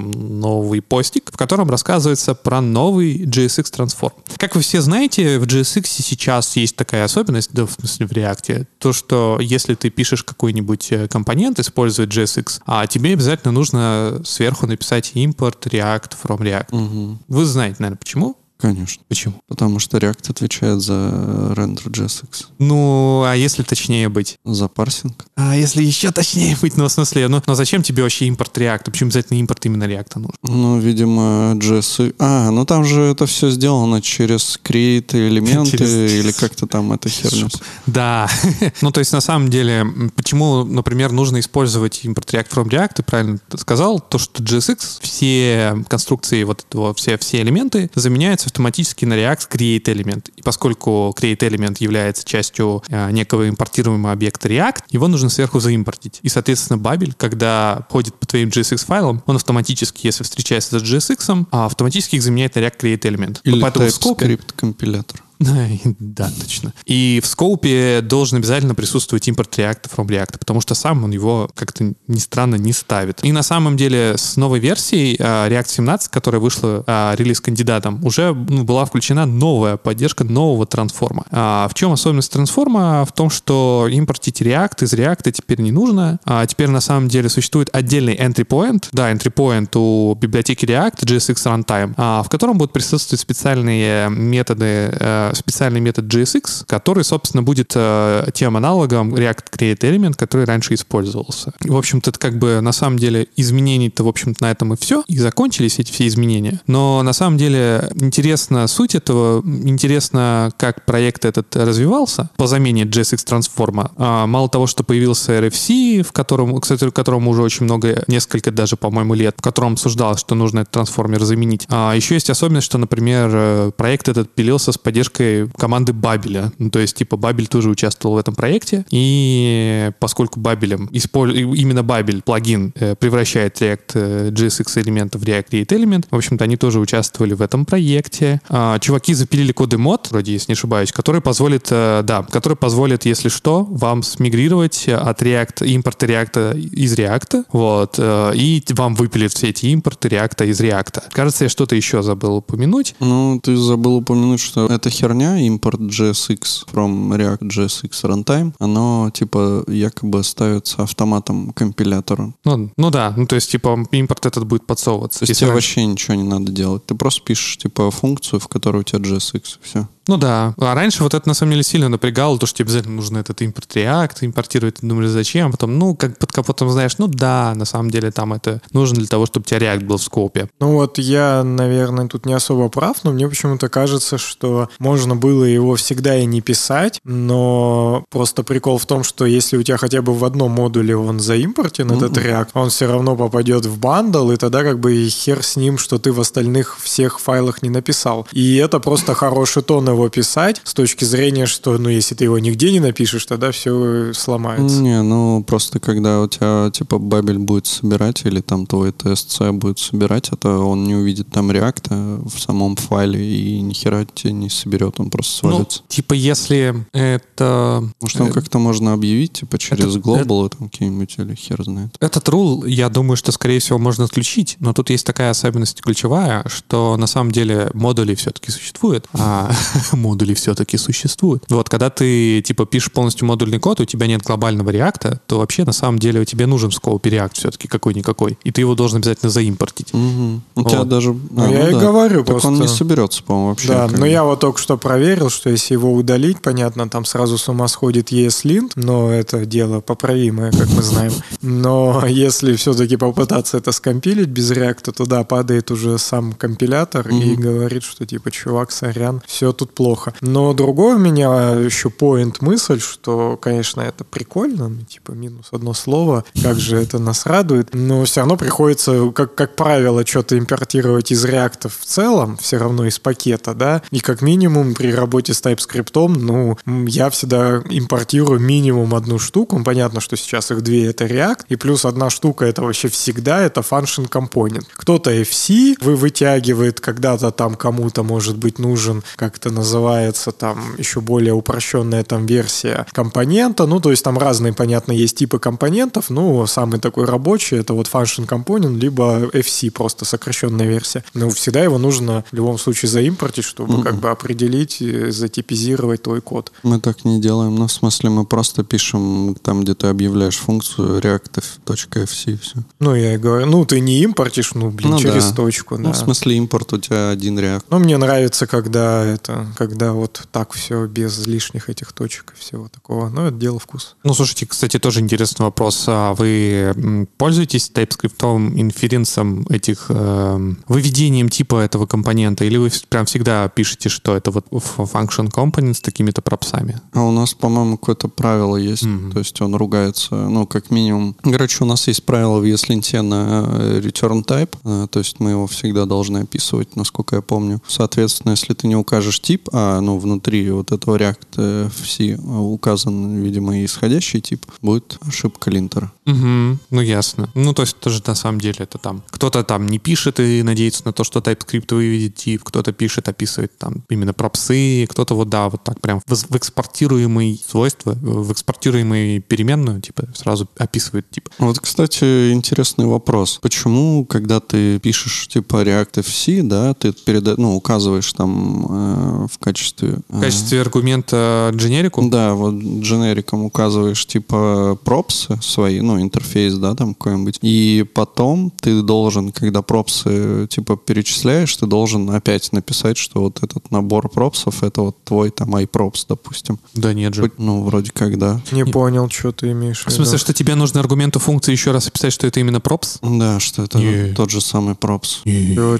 [0.62, 4.14] новый постик, в котором рассказывается про новый JSX Transform.
[4.38, 8.68] Как вы все знаете, в JSX сейчас есть такая особенность, да, в смысле в React,
[8.78, 14.68] то, что если ты пишешь какой-нибудь э, компонент, используя JSX, а тебе обязательно нужно сверху
[14.68, 16.68] написать import React from React.
[16.72, 17.20] Мгм.
[17.28, 18.38] Вы знаете, наверное, почему?
[18.62, 19.04] Конечно.
[19.08, 19.36] Почему?
[19.48, 22.46] Потому что React отвечает за рендер JSX.
[22.60, 24.38] Ну, а если точнее быть?
[24.46, 25.26] За парсинг.
[25.36, 28.92] А если еще точнее быть, ну, в смысле, ну, ну зачем тебе вообще импорт React?
[28.92, 30.36] Почему обязательно импорт именно React нужен?
[30.44, 32.16] Ну, видимо, JS...
[32.20, 37.10] А, ну там же это все сделано через create элементы Через- или как-то там эта
[37.10, 37.48] херня.
[37.88, 38.30] Да.
[38.82, 43.04] ну, то есть, на самом деле, почему, например, нужно использовать импорт React from React, ты
[43.04, 49.14] правильно сказал, то, что JSX, все конструкции вот этого, все, все элементы заменяются автоматически на
[49.14, 50.30] React create элемент.
[50.36, 56.20] И поскольку create элемент является частью э, некого импортируемого объекта React, его нужно сверху заимпортить.
[56.22, 61.48] И, соответственно, Babel, когда ходит по твоим JSX файлам, он автоматически, если встречается с JSX,
[61.52, 63.42] а, автоматически их заменяет на React create элемент.
[63.44, 65.24] Или TypeScript компилятор.
[66.00, 66.74] да, точно.
[66.86, 71.50] И в скоупе должен обязательно присутствовать импорт React from React, потому что сам он его
[71.56, 73.24] как-то ни странно не ставит.
[73.24, 78.34] И на самом деле с новой версией а, React 17, которая вышла а, релиз-кандидатом, уже
[78.34, 81.26] ну, была включена новая поддержка нового трансформа.
[81.32, 83.06] А в чем особенность трансформа?
[83.06, 86.20] В том, что импортить React из React теперь не нужно.
[86.26, 91.04] А теперь на самом деле существует отдельный entry point, да, entry point у библиотеки React,
[91.04, 97.44] JSX Runtime, а, в котором будут присутствовать специальные методы, э, специальный метод JSX, который, собственно,
[97.44, 101.54] будет э, тем аналогом React Create Element, который раньше использовался.
[101.62, 105.04] В общем-то, это как бы на самом деле изменений-то, в общем-то, на этом и все,
[105.08, 106.62] и закончились эти все изменения.
[106.68, 113.26] Но на самом деле интересна суть этого, интересно, как проект этот развивался по замене JSX
[113.26, 113.92] трансформа.
[113.98, 118.52] А, Мало того, что появился RFC, в котором, кстати, в котором уже очень много, несколько
[118.52, 121.66] даже, по-моему, лет, в котором обсуждалось, что нужно этот трансформер заменить.
[121.70, 125.21] А еще есть особенность, что, например, э, проект этот пилился с поддержкой
[125.58, 126.52] команды Бабеля.
[126.58, 128.86] Ну, то есть, типа, Бабель тоже участвовал в этом проекте.
[128.90, 135.68] И поскольку Бабелем, именно Бабель плагин э, превращает React э, JSX элементы в React Create
[135.68, 138.42] Element, в общем-то, они тоже участвовали в этом проекте.
[138.50, 143.06] А, Чуваки запилили коды мод, вроде, если не ошибаюсь, который позволит, э, да, который позволит,
[143.06, 149.34] если что, вам смигрировать от React, импорта React из React, вот, э, и вам выпилит
[149.34, 151.04] все эти импорты React из React.
[151.12, 152.96] Кажется, я что-то еще забыл упомянуть.
[153.00, 156.40] Ну, ты забыл упомянуть, что эта херня, импорт JSX
[156.72, 162.34] from React JSX Runtime, оно, типа, якобы ставится автоматом компилятора.
[162.46, 165.20] Ну, ну да, ну то есть, типа, импорт этот будет подсовываться.
[165.20, 166.86] То есть тебе раньше- вообще ничего не надо делать.
[166.86, 169.88] Ты просто пишешь, типа, функцию, в которой у тебя JSX, все.
[170.08, 170.54] Ну да.
[170.58, 173.42] А раньше вот это на самом деле сильно напрягало, то, что тебе обязательно нужно этот
[173.42, 174.76] импорт React импортировать.
[174.76, 175.52] Ты думали, зачем?
[175.52, 179.08] Потом, ну, как под капотом знаешь, ну да, на самом деле там это нужно для
[179.08, 180.50] того, чтобы у тебя React был в скопе.
[180.60, 185.44] Ну вот я, наверное, тут не особо прав, но мне почему-то кажется, что можно было
[185.44, 190.02] его всегда и не писать, но просто прикол в том, что если у тебя хотя
[190.02, 194.38] бы в одном модуле он заимпортен, этот React, он все равно попадет в бандл, и
[194.38, 198.28] тогда как бы и хер с ним, что ты в остальных всех файлах не написал.
[198.32, 202.40] И это просто хороший тон его писать с точки зрения, что, ну, если ты его
[202.40, 204.82] нигде не напишешь, тогда все сломается.
[204.82, 209.80] Не, ну просто когда у тебя типа бабель будет собирать или там твой TSC будет
[209.80, 214.50] собирать, это он не увидит там реакта в самом файле и ни хера тебе не
[214.50, 215.82] соберет, он просто Ну, свалится.
[215.88, 217.84] типа, если это...
[218.02, 221.96] Может, там э, как-то можно объявить, типа, через это- глобалы там какие-нибудь или хер знает.
[222.00, 226.44] Этот рул, я думаю, что, скорее всего, можно отключить, но тут есть такая особенность ключевая,
[226.48, 229.52] что на самом деле модули все-таки существуют, а
[229.94, 231.44] модули все-таки существуют.
[231.50, 235.64] Вот, когда ты, типа, пишешь полностью модульный код, у тебя нет глобального реакта, то вообще,
[235.64, 239.30] на самом деле, тебе нужен в скопе реакт все-таки какой-никакой, и ты его должен обязательно
[239.30, 239.94] заимпортить.
[239.94, 240.44] Мгм.
[240.56, 240.90] У тебя Вот.
[240.90, 241.14] даже...
[241.14, 241.80] Ну, я и да.
[241.80, 242.62] говорю Так он просто.
[242.62, 243.68] не соберется, по-моему, вообще.
[243.68, 247.48] Да, но я вот только что проверил, что если его удалить, понятно, там сразу с
[247.48, 251.12] ума сходит ESLint, но это дело поправимое, как мы знаем.
[251.42, 257.84] Но если все-таки попытаться это скомпилить без реакта, туда падает уже сам компилятор и говорит,
[257.84, 260.14] что типа, чувак, сорян, все тут тут плохо.
[260.22, 265.74] Но другой у меня еще point мысль, что, конечно, это прикольно, ну, типа минус одно
[265.74, 271.12] слово, как же это нас радует, но все равно приходится, как, как правило, что-то импортировать
[271.12, 275.42] из реактов в целом, все равно из пакета, да, и как минимум при работе с
[275.42, 276.58] TypeScript, ну,
[276.88, 281.86] я всегда импортирую минимум одну штуку, понятно, что сейчас их две это React, и плюс
[281.86, 284.66] одна штука это вообще всегда это function component.
[284.74, 291.02] Кто-то FC вы вытягивает, когда-то там кому-то может быть нужен, как это называется, там еще
[291.02, 296.46] более упрощенная там версия компонента, ну, то есть там разные, понятно, есть типы компонентов, ну,
[296.48, 301.04] самый такой рабочий это вот function component, либо FC, просто сокращенная версия.
[301.14, 303.84] Но всегда его нужно в любом случае заимпортить, чтобы mm-hmm.
[303.84, 306.52] как бы определить, затипизировать твой код.
[306.64, 311.00] Мы так не делаем, ну, в смысле мы просто пишем там, где ты объявляешь функцию
[311.00, 312.56] reactive.fc и все.
[312.80, 315.36] Ну, я и говорю, ну, ты не импортишь, ну, блин, ну, через да.
[315.36, 315.84] точку, да.
[315.84, 317.66] Ну, в смысле импорт у тебя один React.
[317.70, 322.68] Ну, мне нравится, когда это, когда вот так все без лишних этих точек и всего
[322.68, 323.10] такого.
[323.10, 323.90] Ну, это дело вкуса.
[324.04, 325.84] Ну, слушайте, кстати, тоже интересный вопрос.
[325.88, 333.48] А вы пользуетесь TypeScript инференсом этих, э, выведением типа этого компонента, или вы прям всегда
[333.50, 336.80] пишете, что это вот function component с такими-то пропсами?
[336.94, 338.84] А у нас, по-моему, какое-то правило есть.
[338.84, 339.12] Mm-hmm.
[339.14, 341.16] То есть он ругается, ну, как минимум.
[341.24, 345.32] Короче, у нас есть правило в ESLint на э, return type, э, то есть мы
[345.32, 347.62] его всегда должны описывать, насколько я помню.
[347.68, 353.64] Соответственно, если ты не укажешь тип, а ну, внутри вот этого React FC указан, видимо,
[353.64, 355.92] исходящий тип, будет ошибка линтера.
[356.06, 357.30] Угу, ну ясно.
[357.36, 360.84] Ну то есть тоже на самом деле это там кто-то там не пишет и надеется
[360.86, 365.50] на то, что TypeScript выведет тип, кто-то пишет, описывает там именно пропсы, кто-то вот да,
[365.50, 371.30] вот так прям в, в экспортируемые свойства, в экспортируемые переменную, типа сразу описывает тип.
[371.38, 373.40] Вот, кстати, интересный вопрос.
[373.42, 379.38] Почему, когда ты пишешь типа React FC, да, ты перед, ну, указываешь там э, в
[379.40, 380.00] качестве...
[380.10, 382.08] Э, в качестве аргумента дженерику?
[382.10, 387.40] Да, вот дженериком указываешь типа пропсы свои, ну, интерфейс, да, там какой-нибудь.
[387.42, 393.72] И потом ты должен, когда пропсы типа перечисляешь, ты должен опять написать, что вот этот
[393.72, 396.60] набор пропсов это вот твой там iProps, допустим.
[396.74, 397.32] Да нет же.
[397.38, 398.42] Ну, вроде как, да.
[398.52, 398.72] Не нет.
[398.72, 399.92] понял, что ты имеешь в виду.
[399.92, 403.00] В смысле, что тебе нужно аргументу функции еще раз описать, что это именно пропс?
[403.02, 404.14] Да, что это yeah.
[404.14, 405.22] тот же самый пропс.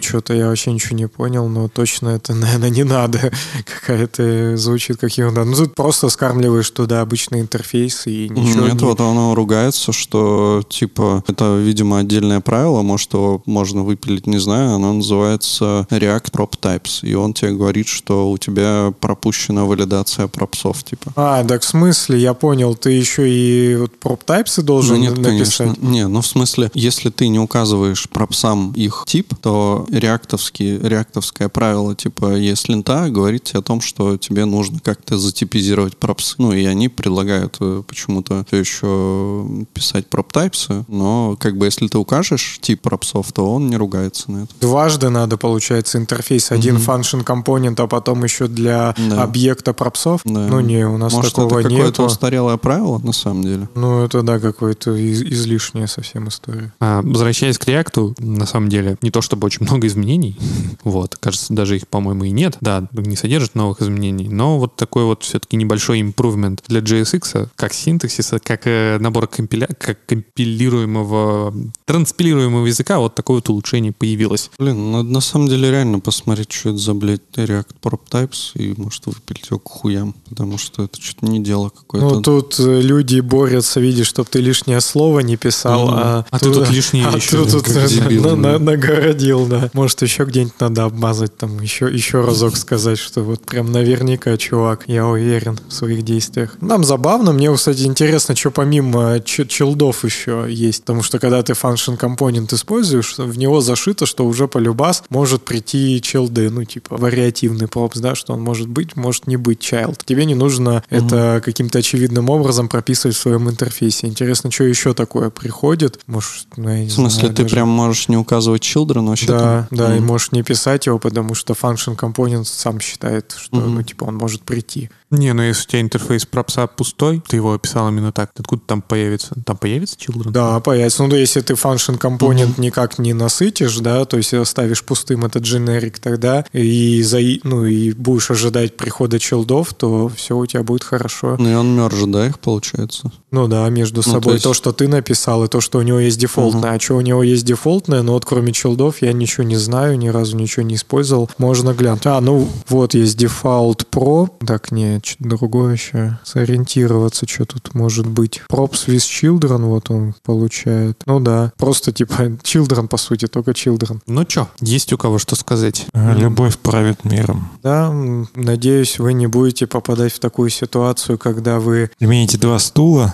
[0.02, 3.32] Что-то я вообще ничего не понял, но точно это, наверное, не надо.
[3.66, 5.46] Какая-то звучит как ерунда.
[5.46, 8.88] Ну, тут просто скармливаешь туда обычный интерфейс и ничего Нет, не...
[8.88, 14.76] вот оно ругается, что, типа, это, видимо, отдельное правило, может, его можно выпилить, не знаю,
[14.76, 20.84] оно называется React Prop Types, и он тебе говорит, что у тебя пропущена валидация пропсов,
[20.84, 21.12] типа.
[21.16, 25.18] А, так в смысле, я понял, ты еще и вот Prop Types должен ну, нет,
[25.18, 25.76] написать?
[25.76, 25.88] Конечно.
[25.88, 31.96] Не, ну в смысле, если ты не указываешь пропсам их тип, то реактовский, реактовское правило
[31.96, 32.84] типа ESLint
[33.22, 36.36] говорит тебе о том, что тебе нужно как-то затипизировать пропсы.
[36.40, 41.98] Ну и они предлагают э, почему-то все еще писать types, но как бы если ты
[41.98, 44.54] укажешь тип пропсов, то он не ругается на это.
[44.60, 46.52] Дважды надо, получается, интерфейс.
[46.52, 47.02] Один mm-hmm.
[47.02, 49.24] function компонент, а потом еще для да.
[49.24, 50.22] объекта пропсов.
[50.26, 50.48] Да.
[50.48, 52.04] Ну не, у нас Может, такого это какое-то нету.
[52.04, 53.70] устарелое правило на самом деле?
[53.76, 56.74] Ну это да, какое-то из- излишняя совсем история.
[56.80, 60.38] А, возвращаясь к React, на самом деле, не то чтобы очень много изменений,
[60.84, 65.04] вот, кажется, даже их, по-моему, и нет, да, не содержит новых изменений, но вот такой
[65.06, 69.68] вот все-таки небольшой improvement для JSX, как синтаксиса, как э, набор компиля...
[69.78, 71.54] как компилируемого,
[71.86, 74.50] транспилируемого языка, вот такое вот улучшение появилось.
[74.58, 78.74] Блин, надо на самом деле реально посмотреть, что это за, блядь, React Prop Types, и,
[78.80, 82.16] может, выпилить его к хуям, потому что это что-то не дело какое-то.
[82.16, 86.40] Ну, тут э, люди борются, видишь, чтобы ты лишнее слово не писал, Ну, а, А
[86.40, 87.44] ты тут лишнее а еще.
[87.46, 88.36] ты тут как на- дебил, на- да.
[88.36, 89.70] на- нагородил, да.
[89.74, 94.84] Может, еще где-нибудь надо обмазать, там, еще, еще разок сказать, что вот прям наверняка, чувак,
[94.88, 96.58] я уверен в своих действиях.
[96.62, 101.54] Нам забавно, мне, кстати, интересно, что помимо ч- челдов еще есть, потому что когда ты
[101.54, 107.68] function компонент используешь, в него зашито, что уже полюбас может прийти челды, ну, типа, вариативный
[107.68, 110.00] пропс, да, что он может быть, может не быть child.
[110.06, 114.08] Тебе не нужно это каким-то очевидным образом прописывать в своем интерфейсе.
[114.08, 116.00] Интересно, что еще такое приходит?
[116.08, 119.28] Может, ну, я не В смысле, знаю, ты даже- прям можешь не указывать children вообще?
[119.28, 120.08] да, да, и Мгм.
[120.08, 123.76] можешь не писать его, потому что function компонент сам считает, что, Мгм.
[123.76, 124.90] ну, типа, он может прийти.
[125.12, 128.82] Не, ну если у тебя интерфейс пропса пустой, ты его описал именно так, откуда там
[128.82, 129.36] появится?
[129.46, 130.32] Там появится children?
[130.32, 131.04] Да, появится.
[131.04, 135.44] Ну, да, если ты function компонент никак не насытишь, да, то есть оставишь пустым этот
[135.44, 140.84] generic тогда, и, за, ну, и будешь ожидать прихода чилдов, то все у тебя будет
[140.86, 141.36] хорошо.
[141.38, 143.12] Ну и он мержит, да, их получается?
[143.32, 145.82] Ну да, между Ну, собой то есть- то, что ты написал, и то, что у
[145.82, 146.72] него есть дефолтное.
[146.72, 150.08] А что у него есть дефолтное, но вот кроме чилдов я ничего не знаю, ни
[150.08, 151.30] разу ничего не использовал.
[151.38, 152.06] Можно глянуть.
[152.06, 154.30] А, ну вот есть дефолт Pro.
[154.46, 156.20] Так, не, что-то другое еще.
[156.24, 158.42] Сориентироваться, что тут может быть.
[158.50, 161.02] Props with children, вот он получает.
[161.06, 164.00] Ну да, просто типа children, по сути, только children.
[164.08, 165.88] Ну чё, есть у кого что сказать?
[165.94, 167.50] Любовь правит миром.
[167.64, 167.94] Да,
[168.36, 171.92] надеюсь, вы не будете попадать в такую ситуацию, когда вы...
[172.00, 173.14] Имеете два стула,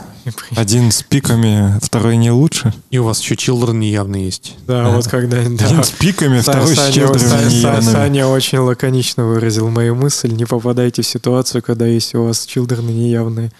[0.56, 2.74] один с пиками, второй не лучше.
[2.90, 4.56] И у вас еще children неявно есть.
[4.68, 5.38] Да, вот когда...
[5.38, 5.66] да.
[5.66, 7.92] Один с пиками, Са- второй с Саня, Са- неявными.
[7.92, 10.32] Саня очень лаконично выразил мою мысль.
[10.32, 13.52] Не попадайте в ситуацию, когда есть у вас чилдерны неявные.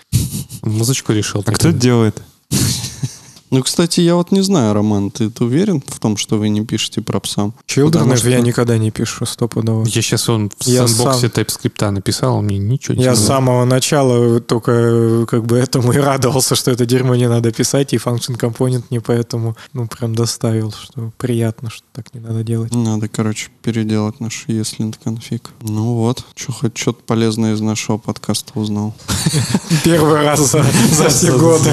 [0.62, 1.44] Музычку решил.
[1.46, 2.22] А кто это делает?
[3.50, 6.66] Ну, кстати, я вот не знаю, Роман, ты, ты уверен в том, что вы не
[6.66, 7.54] пишете про псам?
[7.66, 9.86] Чилдерны Потому я что- никогда не пишу, стопудово.
[9.86, 13.26] Я сейчас он в Я сэндбоксе сам- TypeScript написал, он мне ничего не Я с
[13.26, 17.98] самого начала только как бы этому и радовался, что это дерьмо не надо писать, и
[17.98, 22.74] function компонент не поэтому, ну, прям доставил, что приятно, что так не надо делать.
[22.76, 25.52] Надо, короче, переделать наш ESLint конфиг.
[25.62, 28.94] Ну вот, что хоть что-то полезное из нашего подкаста узнал.
[29.84, 30.64] Первый раз за,
[31.10, 31.72] все годы.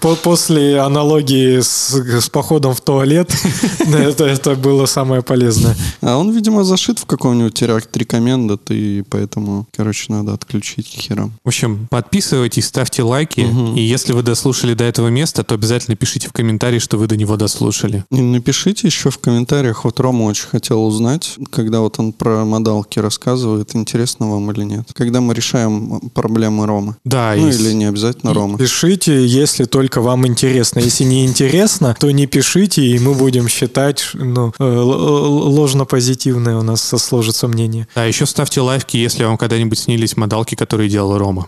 [0.00, 0.16] По-
[0.62, 3.34] После аналогии с, с походом в туалет,
[3.80, 5.74] это, это было самое полезное.
[6.00, 11.32] А он, видимо, зашит в каком-нибудь React Recommended, и поэтому, короче, надо отключить к херам.
[11.42, 13.44] В общем, подписывайтесь, ставьте лайки.
[13.74, 17.16] И если вы дослушали до этого места, то обязательно пишите в комментарии, что вы до
[17.16, 18.04] него дослушали.
[18.12, 23.00] И напишите еще в комментариях, вот Рома очень хотел узнать, когда вот он про модалки
[23.00, 24.88] рассказывает, интересно вам или нет.
[24.94, 26.96] Когда мы решаем проблемы Ромы.
[27.04, 28.58] Да, Ну и или не обязательно Ромы.
[28.58, 30.51] Пишите, если только вам интересно.
[30.80, 36.62] Если не интересно, то не пишите, и мы будем считать, ну, э, л- ложно-позитивное у
[36.62, 37.88] нас со- сложится мнение.
[37.94, 41.46] Да, еще ставьте лайки, если вам когда-нибудь снились модалки, которые делал Рома.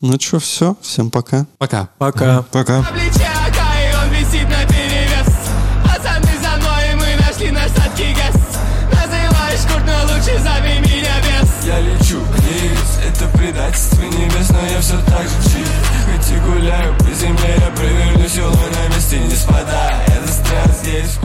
[0.00, 1.46] Ну что, все, всем пока.
[1.58, 1.88] Пока.
[1.98, 2.42] Пока.
[2.52, 2.86] Пока.
[11.66, 15.53] Я лечу вниз, это предательство небес Но я все так же
[16.44, 20.04] гуляю по земле Я провернусь, улы на месте не спадая.
[20.08, 21.18] Я застрял здесь